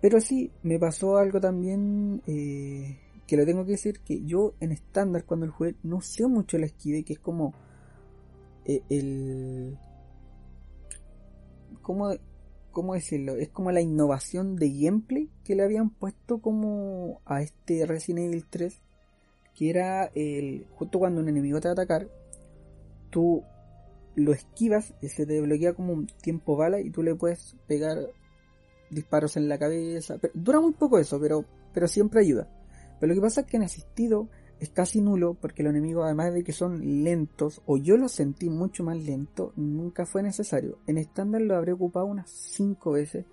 Pero 0.00 0.20
sí, 0.20 0.52
me 0.62 0.78
pasó 0.78 1.16
algo 1.16 1.40
también 1.40 2.22
eh, 2.26 2.98
que 3.26 3.36
lo 3.36 3.44
tengo 3.44 3.64
que 3.64 3.72
decir, 3.72 4.00
que 4.00 4.24
yo 4.24 4.54
en 4.60 4.72
estándar 4.72 5.24
cuando 5.24 5.46
el 5.46 5.52
jugué 5.52 5.76
no 5.82 6.00
sé 6.00 6.26
mucho 6.26 6.58
la 6.58 6.66
esquive, 6.66 7.04
que 7.04 7.14
es 7.14 7.18
como 7.18 7.54
eh, 8.64 8.82
el... 8.90 9.78
¿Cómo, 11.82 12.10
¿Cómo 12.72 12.94
decirlo? 12.94 13.34
Es 13.36 13.48
como 13.48 13.72
la 13.72 13.80
innovación 13.80 14.56
de 14.56 14.70
gameplay 14.70 15.30
que 15.44 15.54
le 15.54 15.64
habían 15.64 15.90
puesto 15.90 16.40
como 16.40 17.20
a 17.24 17.42
este 17.42 17.86
Resident 17.86 18.26
Evil 18.26 18.44
3, 18.48 18.80
que 19.54 19.70
era 19.70 20.06
el 20.14 20.66
justo 20.74 20.98
cuando 20.98 21.20
un 21.20 21.28
enemigo 21.28 21.60
te 21.60 21.68
va 21.68 21.72
a 21.72 21.72
atacar, 21.72 22.08
tú 23.10 23.42
lo 24.14 24.32
esquivas 24.32 24.94
y 25.00 25.08
se 25.08 25.26
te 25.26 25.40
bloquea 25.40 25.74
como 25.74 25.92
un 25.92 26.06
tiempo 26.06 26.56
bala 26.56 26.80
y 26.80 26.90
tú 26.90 27.02
le 27.02 27.14
puedes 27.14 27.56
pegar 27.66 27.98
disparos 28.90 29.36
en 29.36 29.48
la 29.48 29.58
cabeza. 29.58 30.16
dura 30.34 30.60
muy 30.60 30.72
poco 30.72 30.98
eso, 30.98 31.20
pero, 31.20 31.44
pero 31.72 31.88
siempre 31.88 32.20
ayuda. 32.20 32.48
Pero 32.98 33.08
lo 33.08 33.14
que 33.14 33.24
pasa 33.24 33.42
es 33.42 33.46
que 33.46 33.56
en 33.56 33.62
asistido 33.62 34.28
es 34.60 34.70
casi 34.70 35.00
nulo 35.00 35.34
porque 35.34 35.62
los 35.62 35.70
enemigos, 35.70 36.04
además 36.04 36.34
de 36.34 36.42
que 36.42 36.52
son 36.52 37.04
lentos, 37.04 37.62
o 37.66 37.76
yo 37.76 37.96
los 37.96 38.12
sentí 38.12 38.50
mucho 38.50 38.82
más 38.82 38.96
lento, 38.96 39.52
nunca 39.56 40.04
fue 40.04 40.22
necesario. 40.22 40.78
En 40.86 40.98
estándar 40.98 41.42
lo 41.42 41.56
habré 41.56 41.72
ocupado 41.72 42.06
unas 42.06 42.30
5 42.30 42.92
veces. 42.92 43.24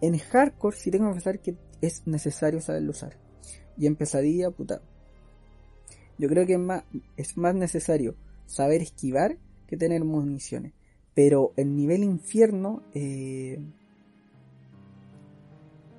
En 0.00 0.16
hardcore 0.18 0.76
sí 0.76 0.90
tengo 0.90 1.08
que 1.08 1.14
pensar 1.14 1.40
que 1.40 1.56
es 1.80 2.06
necesario 2.06 2.60
saberlo 2.60 2.90
usar. 2.90 3.16
Y 3.76 3.86
en 3.86 3.96
pesadilla, 3.96 4.50
puta. 4.50 4.80
Yo 6.18 6.28
creo 6.28 6.46
que 6.46 6.54
es 6.54 6.60
más, 6.60 6.84
es 7.16 7.36
más 7.36 7.54
necesario 7.54 8.14
saber 8.46 8.82
esquivar 8.82 9.38
que 9.66 9.76
tener 9.76 10.04
municiones. 10.04 10.72
Pero 11.14 11.52
el 11.56 11.74
nivel 11.74 12.04
infierno, 12.04 12.82
eh, 12.92 13.58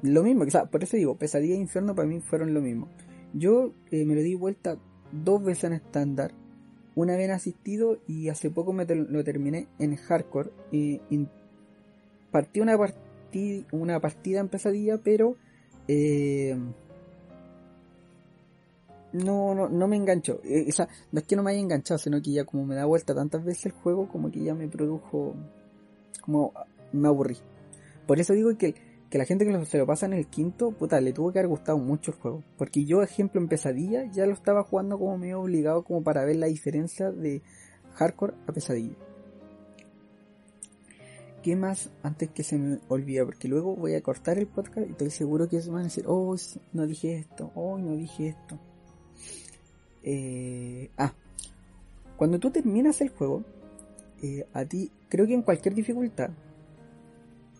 lo 0.01 0.23
mismo, 0.23 0.45
por 0.71 0.83
eso 0.83 0.95
digo, 0.95 1.17
pesadilla 1.17 1.55
e 1.55 1.59
infierno 1.59 1.95
para 1.95 2.07
mí 2.07 2.21
fueron 2.21 2.53
lo 2.53 2.61
mismo. 2.61 2.89
Yo 3.35 3.73
eh, 3.91 4.05
me 4.05 4.15
lo 4.15 4.21
di 4.21 4.33
vuelta 4.33 4.77
dos 5.11 5.43
veces 5.43 5.65
en 5.65 5.73
estándar, 5.73 6.31
una 6.95 7.17
vez 7.17 7.25
en 7.25 7.31
asistido 7.31 7.99
y 8.07 8.29
hace 8.29 8.49
poco 8.49 8.71
me 8.71 8.85
lo 8.85 9.23
terminé 9.25 9.67
en 9.77 9.97
hardcore. 9.97 10.51
Y, 10.71 11.01
partí 12.31 12.61
una, 12.61 12.77
una 13.71 13.99
partida 13.99 14.39
en 14.39 14.47
pesadilla, 14.47 14.97
pero 14.97 15.35
eh, 15.89 16.57
no, 19.11 19.67
no, 19.67 19.87
me 19.87 19.97
enganchó. 19.97 20.39
Eh, 20.45 20.67
no 21.11 21.19
es 21.19 21.25
que 21.25 21.35
no 21.35 21.43
me 21.43 21.51
haya 21.51 21.59
enganchado, 21.59 21.97
sino 21.97 22.21
que 22.21 22.31
ya 22.31 22.45
como 22.45 22.65
me 22.65 22.75
da 22.75 22.85
vuelta 22.85 23.13
tantas 23.13 23.43
veces 23.43 23.67
el 23.67 23.71
juego, 23.73 24.07
como 24.07 24.31
que 24.31 24.41
ya 24.41 24.53
me 24.55 24.69
produjo, 24.69 25.35
como 26.21 26.53
me 26.93 27.09
aburrí. 27.09 27.37
Por 28.07 28.19
eso 28.19 28.33
digo 28.33 28.57
que, 28.57 28.75
que 29.15 29.19
la 29.19 29.25
gente 29.25 29.45
que 29.45 29.65
se 29.65 29.77
lo 29.77 29.87
pasa 29.87 30.07
en 30.07 30.11
el 30.11 30.27
quinto, 30.27 30.71
puta, 30.71 30.99
le 30.99 31.13
tuvo 31.13 31.31
que 31.31 31.39
haber 31.39 31.47
gustado 31.47 31.77
mucho 31.77 32.11
el 32.11 32.17
juego. 32.17 32.43
Porque 32.57 32.83
yo, 32.83 33.01
ejemplo, 33.01 33.39
en 33.39 33.47
pesadilla, 33.47 34.03
ya 34.11 34.25
lo 34.25 34.33
estaba 34.33 34.61
jugando 34.63 34.99
como 34.99 35.17
medio 35.17 35.39
obligado, 35.39 35.85
como 35.85 36.03
para 36.03 36.25
ver 36.25 36.35
la 36.35 36.47
diferencia 36.47 37.13
de 37.13 37.41
hardcore 37.93 38.33
a 38.45 38.51
pesadilla. 38.51 38.97
¿Qué 41.41 41.55
más 41.55 41.91
antes 42.03 42.29
que 42.31 42.43
se 42.43 42.57
me 42.57 42.79
olvide? 42.89 43.23
Porque 43.23 43.47
luego 43.47 43.73
voy 43.77 43.95
a 43.95 44.01
cortar 44.01 44.37
el 44.37 44.47
podcast 44.47 44.85
y 44.85 44.91
estoy 44.91 45.11
seguro 45.11 45.47
que 45.47 45.61
van 45.61 45.79
a 45.79 45.83
decir, 45.83 46.03
oh, 46.07 46.35
no 46.73 46.85
dije 46.85 47.15
esto, 47.15 47.53
oh, 47.55 47.77
no 47.77 47.95
dije 47.95 48.27
esto. 48.27 48.59
Eh, 50.03 50.91
ah, 50.97 51.13
cuando 52.17 52.37
tú 52.37 52.51
terminas 52.51 52.99
el 52.99 53.11
juego, 53.11 53.45
eh, 54.21 54.45
a 54.51 54.65
ti, 54.65 54.91
creo 55.07 55.25
que 55.25 55.35
en 55.35 55.41
cualquier 55.41 55.73
dificultad, 55.73 56.31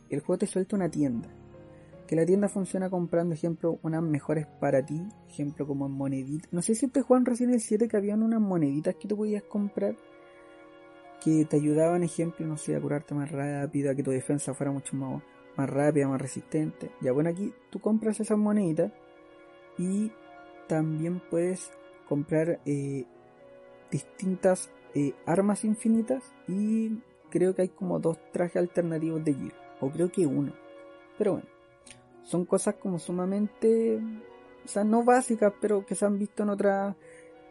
el 0.10 0.20
juego 0.20 0.40
te 0.40 0.48
suelta 0.48 0.76
una 0.76 0.90
tienda. 0.90 1.30
Que 2.08 2.16
la 2.16 2.26
tienda 2.26 2.48
funciona 2.48 2.90
comprando, 2.90 3.34
ejemplo, 3.34 3.80
unas 3.82 4.04
mejores 4.04 4.46
para 4.60 4.86
ti, 4.86 5.02
ejemplo 5.28 5.66
como 5.66 5.90
moneditas. 5.90 6.52
No 6.54 6.62
sé 6.62 6.76
si 6.76 6.88
te 6.88 7.02
juegan 7.02 7.26
recién 7.26 7.50
el 7.50 7.60
7 7.60 7.88
que 7.88 7.98
habían 7.98 8.22
unas 8.22 8.42
moneditas 8.42 8.96
que 8.96 9.08
tú 9.08 9.18
podías 9.18 9.44
comprar 9.44 9.96
que 11.26 11.44
te 11.46 11.58
ayudaban, 11.58 12.04
ejemplo, 12.04 12.46
no 12.46 12.56
sé, 12.56 12.76
a 12.76 12.80
curarte 12.80 13.16
más 13.16 13.32
rápido, 13.32 13.92
a 13.92 13.96
que 13.96 14.04
tu 14.04 14.12
defensa 14.12 14.54
fuera 14.54 14.72
mucho 14.72 14.96
más, 14.96 15.24
más 15.58 15.68
rápida, 15.68 16.08
más 16.08 16.22
resistente. 16.22 16.92
Ya 17.02 17.12
bueno, 17.12 17.32
aquí 17.32 17.52
tú 17.72 17.80
compras 17.80 18.20
esas 18.20 18.38
moneditas 18.38 18.92
y 19.80 20.12
también 20.68 21.22
puedes 21.32 21.72
comprar 22.08 22.60
eh, 22.66 23.06
distintas 23.90 24.72
eh, 24.94 25.14
armas 25.26 25.66
infinitas 25.66 26.32
y 26.48 27.00
creo 27.32 27.56
que 27.56 27.64
hay 27.64 27.70
como 27.70 28.00
dos 28.00 28.20
trajes 28.32 28.58
alternativos 28.58 29.26
de 29.26 29.34
Gear, 29.34 29.54
o 29.82 29.90
creo 29.90 30.12
que 30.12 30.28
uno. 30.28 30.54
Pero 31.18 31.34
bueno, 31.34 31.48
son 32.26 32.46
cosas 32.46 32.76
como 32.76 33.00
sumamente, 33.00 34.00
o 34.66 34.68
sea, 34.68 34.84
no 34.84 35.04
básicas, 35.04 35.54
pero 35.62 35.86
que 35.86 35.96
se 35.96 36.06
han 36.06 36.18
visto 36.18 36.44
en 36.44 36.50
otra, 36.50 36.96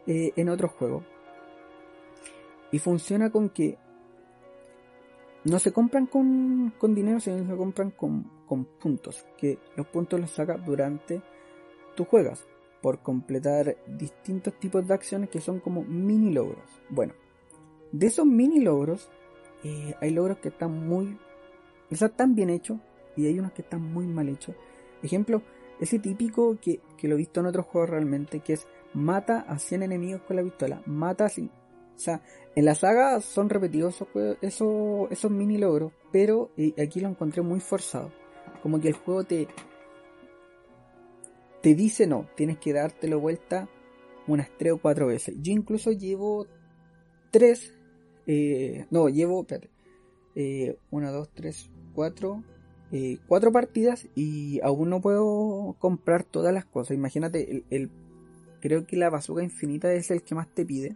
eh, 0.05 0.33
en 0.35 0.49
otros 0.49 0.71
juegos. 0.73 1.05
Y 2.71 2.79
funciona 2.79 3.31
con 3.31 3.49
que 3.49 3.77
no 5.45 5.59
se 5.59 5.71
compran 5.71 6.07
con, 6.07 6.73
con 6.77 6.93
dinero, 6.93 7.21
sino 7.21 7.47
se 7.47 7.55
compran 7.55 7.91
con, 7.91 8.29
con 8.45 8.65
puntos, 8.65 9.25
que 9.37 9.59
los 9.77 9.87
puntos 9.87 10.19
los 10.19 10.31
sacas 10.31 10.63
durante 10.65 11.21
tú 11.95 12.03
juegas 12.03 12.45
por 12.81 12.99
completar 12.99 13.77
distintos 13.87 14.59
tipos 14.59 14.85
de 14.85 14.93
acciones 14.93 15.29
que 15.29 15.39
son 15.39 15.61
como 15.61 15.83
mini 15.83 16.33
logros. 16.33 16.69
Bueno, 16.89 17.13
de 17.93 18.07
esos 18.07 18.25
mini 18.25 18.59
logros, 18.59 19.09
eh, 19.63 19.95
hay 20.01 20.09
logros 20.09 20.39
que 20.39 20.49
están 20.49 20.85
muy, 20.85 21.17
están 21.89 22.35
bien 22.35 22.49
hechos 22.49 22.77
y 23.15 23.27
hay 23.27 23.39
unos 23.39 23.51
que 23.53 23.61
están 23.61 23.81
muy 23.81 24.07
mal 24.07 24.29
hechos. 24.29 24.55
Ejemplo, 25.01 25.41
ese 25.79 25.99
típico 25.99 26.57
que, 26.59 26.81
lo 27.03 27.15
he 27.15 27.17
visto 27.17 27.39
en 27.39 27.47
otros 27.47 27.65
juegos 27.65 27.89
realmente, 27.89 28.39
que 28.39 28.53
es 28.53 28.67
mata 28.93 29.41
a 29.41 29.59
100 29.59 29.83
enemigos 29.83 30.21
con 30.21 30.37
la 30.37 30.43
pistola, 30.43 30.81
mata 30.85 31.25
a 31.25 31.27
O 31.27 31.97
sea, 31.99 32.21
en 32.55 32.65
la 32.65 32.75
saga 32.75 33.19
son 33.21 33.49
repetidos 33.49 34.03
esos, 34.41 35.11
esos, 35.11 35.31
mini 35.31 35.57
logros, 35.57 35.91
pero 36.11 36.51
eh, 36.57 36.73
aquí 36.81 36.99
lo 36.99 37.09
encontré 37.09 37.41
muy 37.41 37.59
forzado. 37.59 38.11
Como 38.63 38.79
que 38.79 38.87
el 38.87 38.93
juego 38.93 39.23
te, 39.23 39.47
te 41.61 41.75
dice 41.75 42.07
no, 42.07 42.27
tienes 42.35 42.57
que 42.57 42.73
dártelo 42.73 43.19
vuelta 43.19 43.69
unas 44.27 44.49
3 44.57 44.73
o 44.73 44.77
4 44.77 45.07
veces. 45.07 45.35
Yo 45.41 45.51
incluso 45.51 45.91
llevo 45.91 46.47
3, 47.31 47.73
eh, 48.27 48.85
no, 48.89 49.09
llevo, 49.09 49.41
espérate, 49.41 49.69
1, 50.89 51.11
2, 51.11 51.29
3, 51.33 51.71
4, 51.93 52.43
4 53.27 53.51
partidas 53.51 54.07
y 54.15 54.59
aún 54.61 54.89
no 54.89 55.01
puedo 55.01 55.75
comprar 55.79 56.23
todas 56.23 56.53
las 56.53 56.65
cosas. 56.65 56.95
Imagínate, 56.95 57.63
el, 57.69 57.89
creo 58.61 58.85
que 58.85 58.97
la 58.97 59.09
bazooka 59.09 59.43
infinita 59.43 59.91
es 59.93 60.11
el 60.11 60.23
que 60.23 60.35
más 60.35 60.47
te 60.47 60.65
pide. 60.65 60.95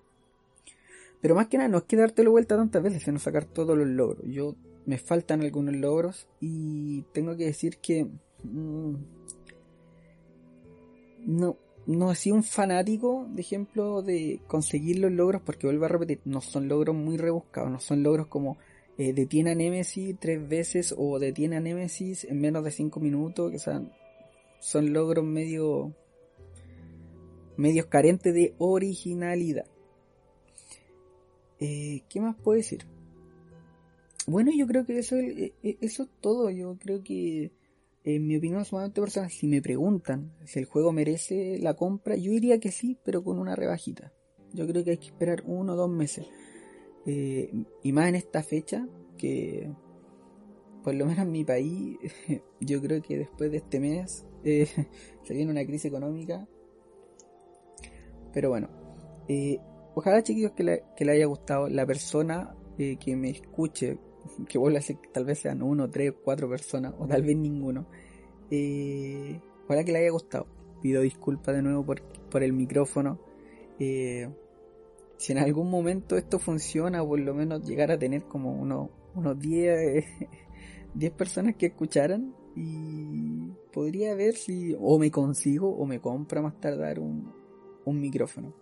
Pero 1.21 1.36
más 1.36 1.47
que 1.47 1.58
nada, 1.58 1.69
no 1.69 1.80
es 1.80 1.84
que 1.84 1.97
dártelo 1.97 2.32
vuelta 2.32 2.56
tantas 2.56 2.82
veces, 2.82 3.04
sino 3.04 3.19
sacar 3.19 3.45
todos 3.45 3.78
los 3.78 3.88
logros. 3.88 4.23
Yo 4.25 4.56
me 4.86 4.97
faltan 4.97 5.41
algunos 5.41 5.75
logros 5.75 6.28
y 6.39 7.04
tengo 7.13 7.36
que 7.36 7.45
decir 7.45 7.78
que... 7.78 8.08
Mmm, 8.43 8.95
no, 11.25 11.58
no 11.86 12.12
he 12.12 12.15
sido 12.15 12.36
un 12.36 12.43
fanático, 12.43 13.28
de 13.30 13.41
ejemplo, 13.41 14.02
de 14.02 14.41
conseguir 14.47 14.99
los 14.99 15.12
logros, 15.12 15.41
porque 15.41 15.67
vuelvo 15.67 15.86
a 15.86 15.89
repetir, 15.89 16.21
no 16.25 16.39
son 16.39 16.67
logros 16.67 16.95
muy 16.95 17.17
rebuscados, 17.17 17.71
no 17.71 17.80
son 17.80 18.04
logros 18.04 18.28
como 18.28 18.58
eh, 19.00 19.14
detiene 19.14 19.52
a 19.52 19.56
Nemesis 19.56 20.14
tres 20.20 20.46
veces 20.46 20.94
o 20.96 21.20
detiene 21.20 21.56
a 21.56 21.62
Nemesis 21.62 22.26
en 22.26 22.42
menos 22.42 22.66
de 22.66 22.72
cinco 22.72 23.00
minutos, 23.00 23.50
que 23.50 23.58
son, 23.58 23.94
son 24.60 24.92
logros 24.92 25.24
medio 25.24 25.96
medios 27.56 27.86
carentes 27.86 28.34
de 28.34 28.56
originalidad. 28.58 29.66
Eh, 31.62 32.02
¿Qué 32.10 32.20
más 32.20 32.36
puedo 32.36 32.58
decir? 32.58 32.86
Bueno, 34.28 34.52
yo 34.54 34.68
creo 34.68 34.86
que 34.86 35.00
eso, 35.00 35.16
eh, 35.16 35.54
eso 35.62 36.04
es 36.04 36.10
todo. 36.20 36.50
Yo 36.50 36.78
creo 36.78 37.02
que 37.02 37.54
en 38.04 38.28
mi 38.28 38.36
opinión 38.36 38.66
sumamente 38.66 39.00
personal, 39.00 39.32
si 39.32 39.48
me 39.48 39.62
preguntan 39.62 40.34
si 40.46 40.60
el 40.60 40.66
juego 40.66 40.92
merece 40.92 41.58
la 41.60 41.74
compra, 41.74 42.18
yo 42.18 42.32
diría 42.32 42.60
que 42.60 42.72
sí, 42.72 42.98
pero 43.06 43.24
con 43.24 43.40
una 43.40 43.56
rebajita. 43.56 44.12
Yo 44.52 44.68
creo 44.68 44.84
que 44.84 44.92
hay 44.92 44.98
que 44.98 45.08
esperar 45.08 45.44
uno 45.46 45.72
o 45.72 45.76
dos 45.78 45.90
meses. 45.90 46.26
Eh, 47.06 47.52
y 47.84 47.92
más 47.92 48.10
en 48.10 48.16
esta 48.16 48.44
fecha, 48.44 48.88
que 49.18 49.72
por 50.84 50.94
lo 50.96 51.06
menos 51.06 51.24
en 51.24 51.32
mi 51.32 51.44
país, 51.44 51.98
yo 52.60 52.82
creo 52.82 53.02
que 53.02 53.18
después 53.18 53.52
de 53.52 53.58
este 53.58 53.80
mes 53.80 54.26
eh, 54.44 54.68
se 55.24 55.34
viene 55.34 55.52
una 55.52 55.66
crisis 55.66 55.86
económica. 55.86 56.48
Pero 58.34 58.50
bueno, 58.50 58.70
eh, 59.28 59.60
ojalá 59.96 60.22
chiquillos 60.22 60.52
que 60.52 60.64
le, 60.64 60.84
que 60.96 61.06
le, 61.06 61.14
haya 61.14 61.26
gustado 61.26 61.68
la 61.68 61.86
persona 61.86 62.56
que 62.78 63.18
me 63.18 63.30
escuche 63.30 63.98
que 64.48 64.58
vuelva 64.58 64.80
a 64.80 64.82
ser 64.82 64.96
tal 65.12 65.26
vez 65.26 65.40
sean 65.40 65.62
uno, 65.62 65.90
tres, 65.90 66.14
cuatro 66.24 66.48
personas, 66.48 66.94
o 66.98 67.06
tal 67.06 67.24
vez 67.24 67.36
ninguno. 67.36 67.88
Ojalá 69.66 69.84
que 69.84 69.92
le 69.92 70.00
haya 70.00 70.12
gustado. 70.12 70.48
Pido 70.82 71.02
disculpas 71.02 71.56
de 71.56 71.62
nuevo 71.62 71.86
por, 71.86 72.02
por 72.30 72.42
el 72.42 72.54
micrófono. 72.54 73.20
Si 75.20 75.34
en 75.34 75.40
algún 75.40 75.70
momento 75.70 76.16
esto 76.16 76.40
funciona, 76.40 77.04
o 77.04 77.08
por 77.10 77.20
lo 77.20 77.34
menos 77.34 77.68
llegar 77.68 77.92
a 77.92 78.00
tener 78.00 78.24
como 78.24 78.54
unos 78.54 78.90
unos 79.16 79.38
10, 79.38 80.06
10 80.94 81.12
personas 81.12 81.56
que 81.58 81.66
escucharan 81.68 82.34
y 82.56 83.52
podría 83.74 84.16
ver 84.16 84.36
si 84.36 84.78
o 84.80 84.98
me 84.98 85.12
consigo 85.12 85.76
o 85.76 85.86
me 85.86 86.00
compra 86.00 86.42
más 86.42 86.58
tardar 86.62 87.00
un, 87.00 87.34
un 87.84 88.00
micrófono. 88.00 88.54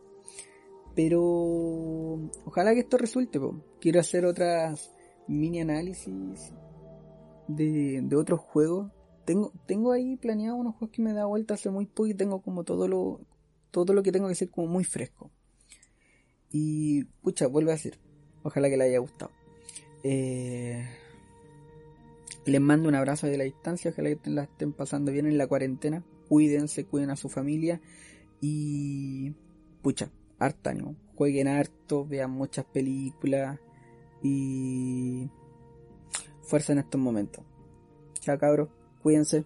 Pero 0.95 1.21
ojalá 2.45 2.73
que 2.73 2.79
esto 2.79 2.97
resulte. 2.97 3.39
Quiero 3.79 3.99
hacer 3.99 4.25
otras 4.25 4.91
mini 5.27 5.61
análisis 5.61 6.53
de, 7.47 8.01
de 8.01 8.15
otros 8.15 8.39
juegos. 8.39 8.91
Tengo, 9.25 9.53
tengo 9.67 9.91
ahí 9.91 10.17
planeado 10.17 10.55
unos 10.55 10.73
juegos 10.73 10.95
que 10.95 11.03
me 11.03 11.13
da 11.13 11.25
vuelta 11.25 11.53
hace 11.53 11.69
muy 11.69 11.85
poco 11.85 12.07
y 12.07 12.15
tengo 12.15 12.41
como 12.41 12.63
todo 12.63 12.87
lo, 12.87 13.21
todo 13.69 13.93
lo 13.93 14.01
que 14.01 14.11
tengo 14.11 14.27
que 14.27 14.33
ser 14.33 14.49
como 14.49 14.65
muy 14.65 14.85
fresco. 14.85 15.29
Y, 16.51 17.03
pucha, 17.21 17.47
vuelvo 17.47 17.71
a 17.71 17.73
decir, 17.73 17.97
ojalá 18.43 18.69
que 18.69 18.77
le 18.77 18.85
haya 18.85 18.99
gustado. 18.99 19.31
Eh, 20.03 20.87
les 22.45 22.61
mando 22.61 22.87
un 22.87 22.95
abrazo 22.95 23.27
de 23.27 23.37
la 23.37 23.43
distancia, 23.43 23.91
ojalá 23.91 24.15
que 24.15 24.29
la 24.29 24.43
estén 24.43 24.71
pasando 24.73 25.11
bien 25.11 25.25
en 25.25 25.37
la 25.37 25.47
cuarentena. 25.47 26.03
Cuídense, 26.29 26.85
cuiden 26.85 27.09
a 27.09 27.15
su 27.15 27.29
familia 27.29 27.81
y, 28.41 29.33
pucha, 29.81 30.09
harta 30.39 30.71
ánimo. 30.71 30.95
Jueguen 31.15 31.47
harto, 31.47 32.05
vean 32.05 32.31
muchas 32.31 32.65
películas 32.65 33.59
y 34.21 35.29
fuerza 36.41 36.73
en 36.73 36.79
estos 36.79 37.01
momentos. 37.01 37.43
Chao 38.19 38.37
cabros, 38.37 38.69
cuídense. 39.01 39.45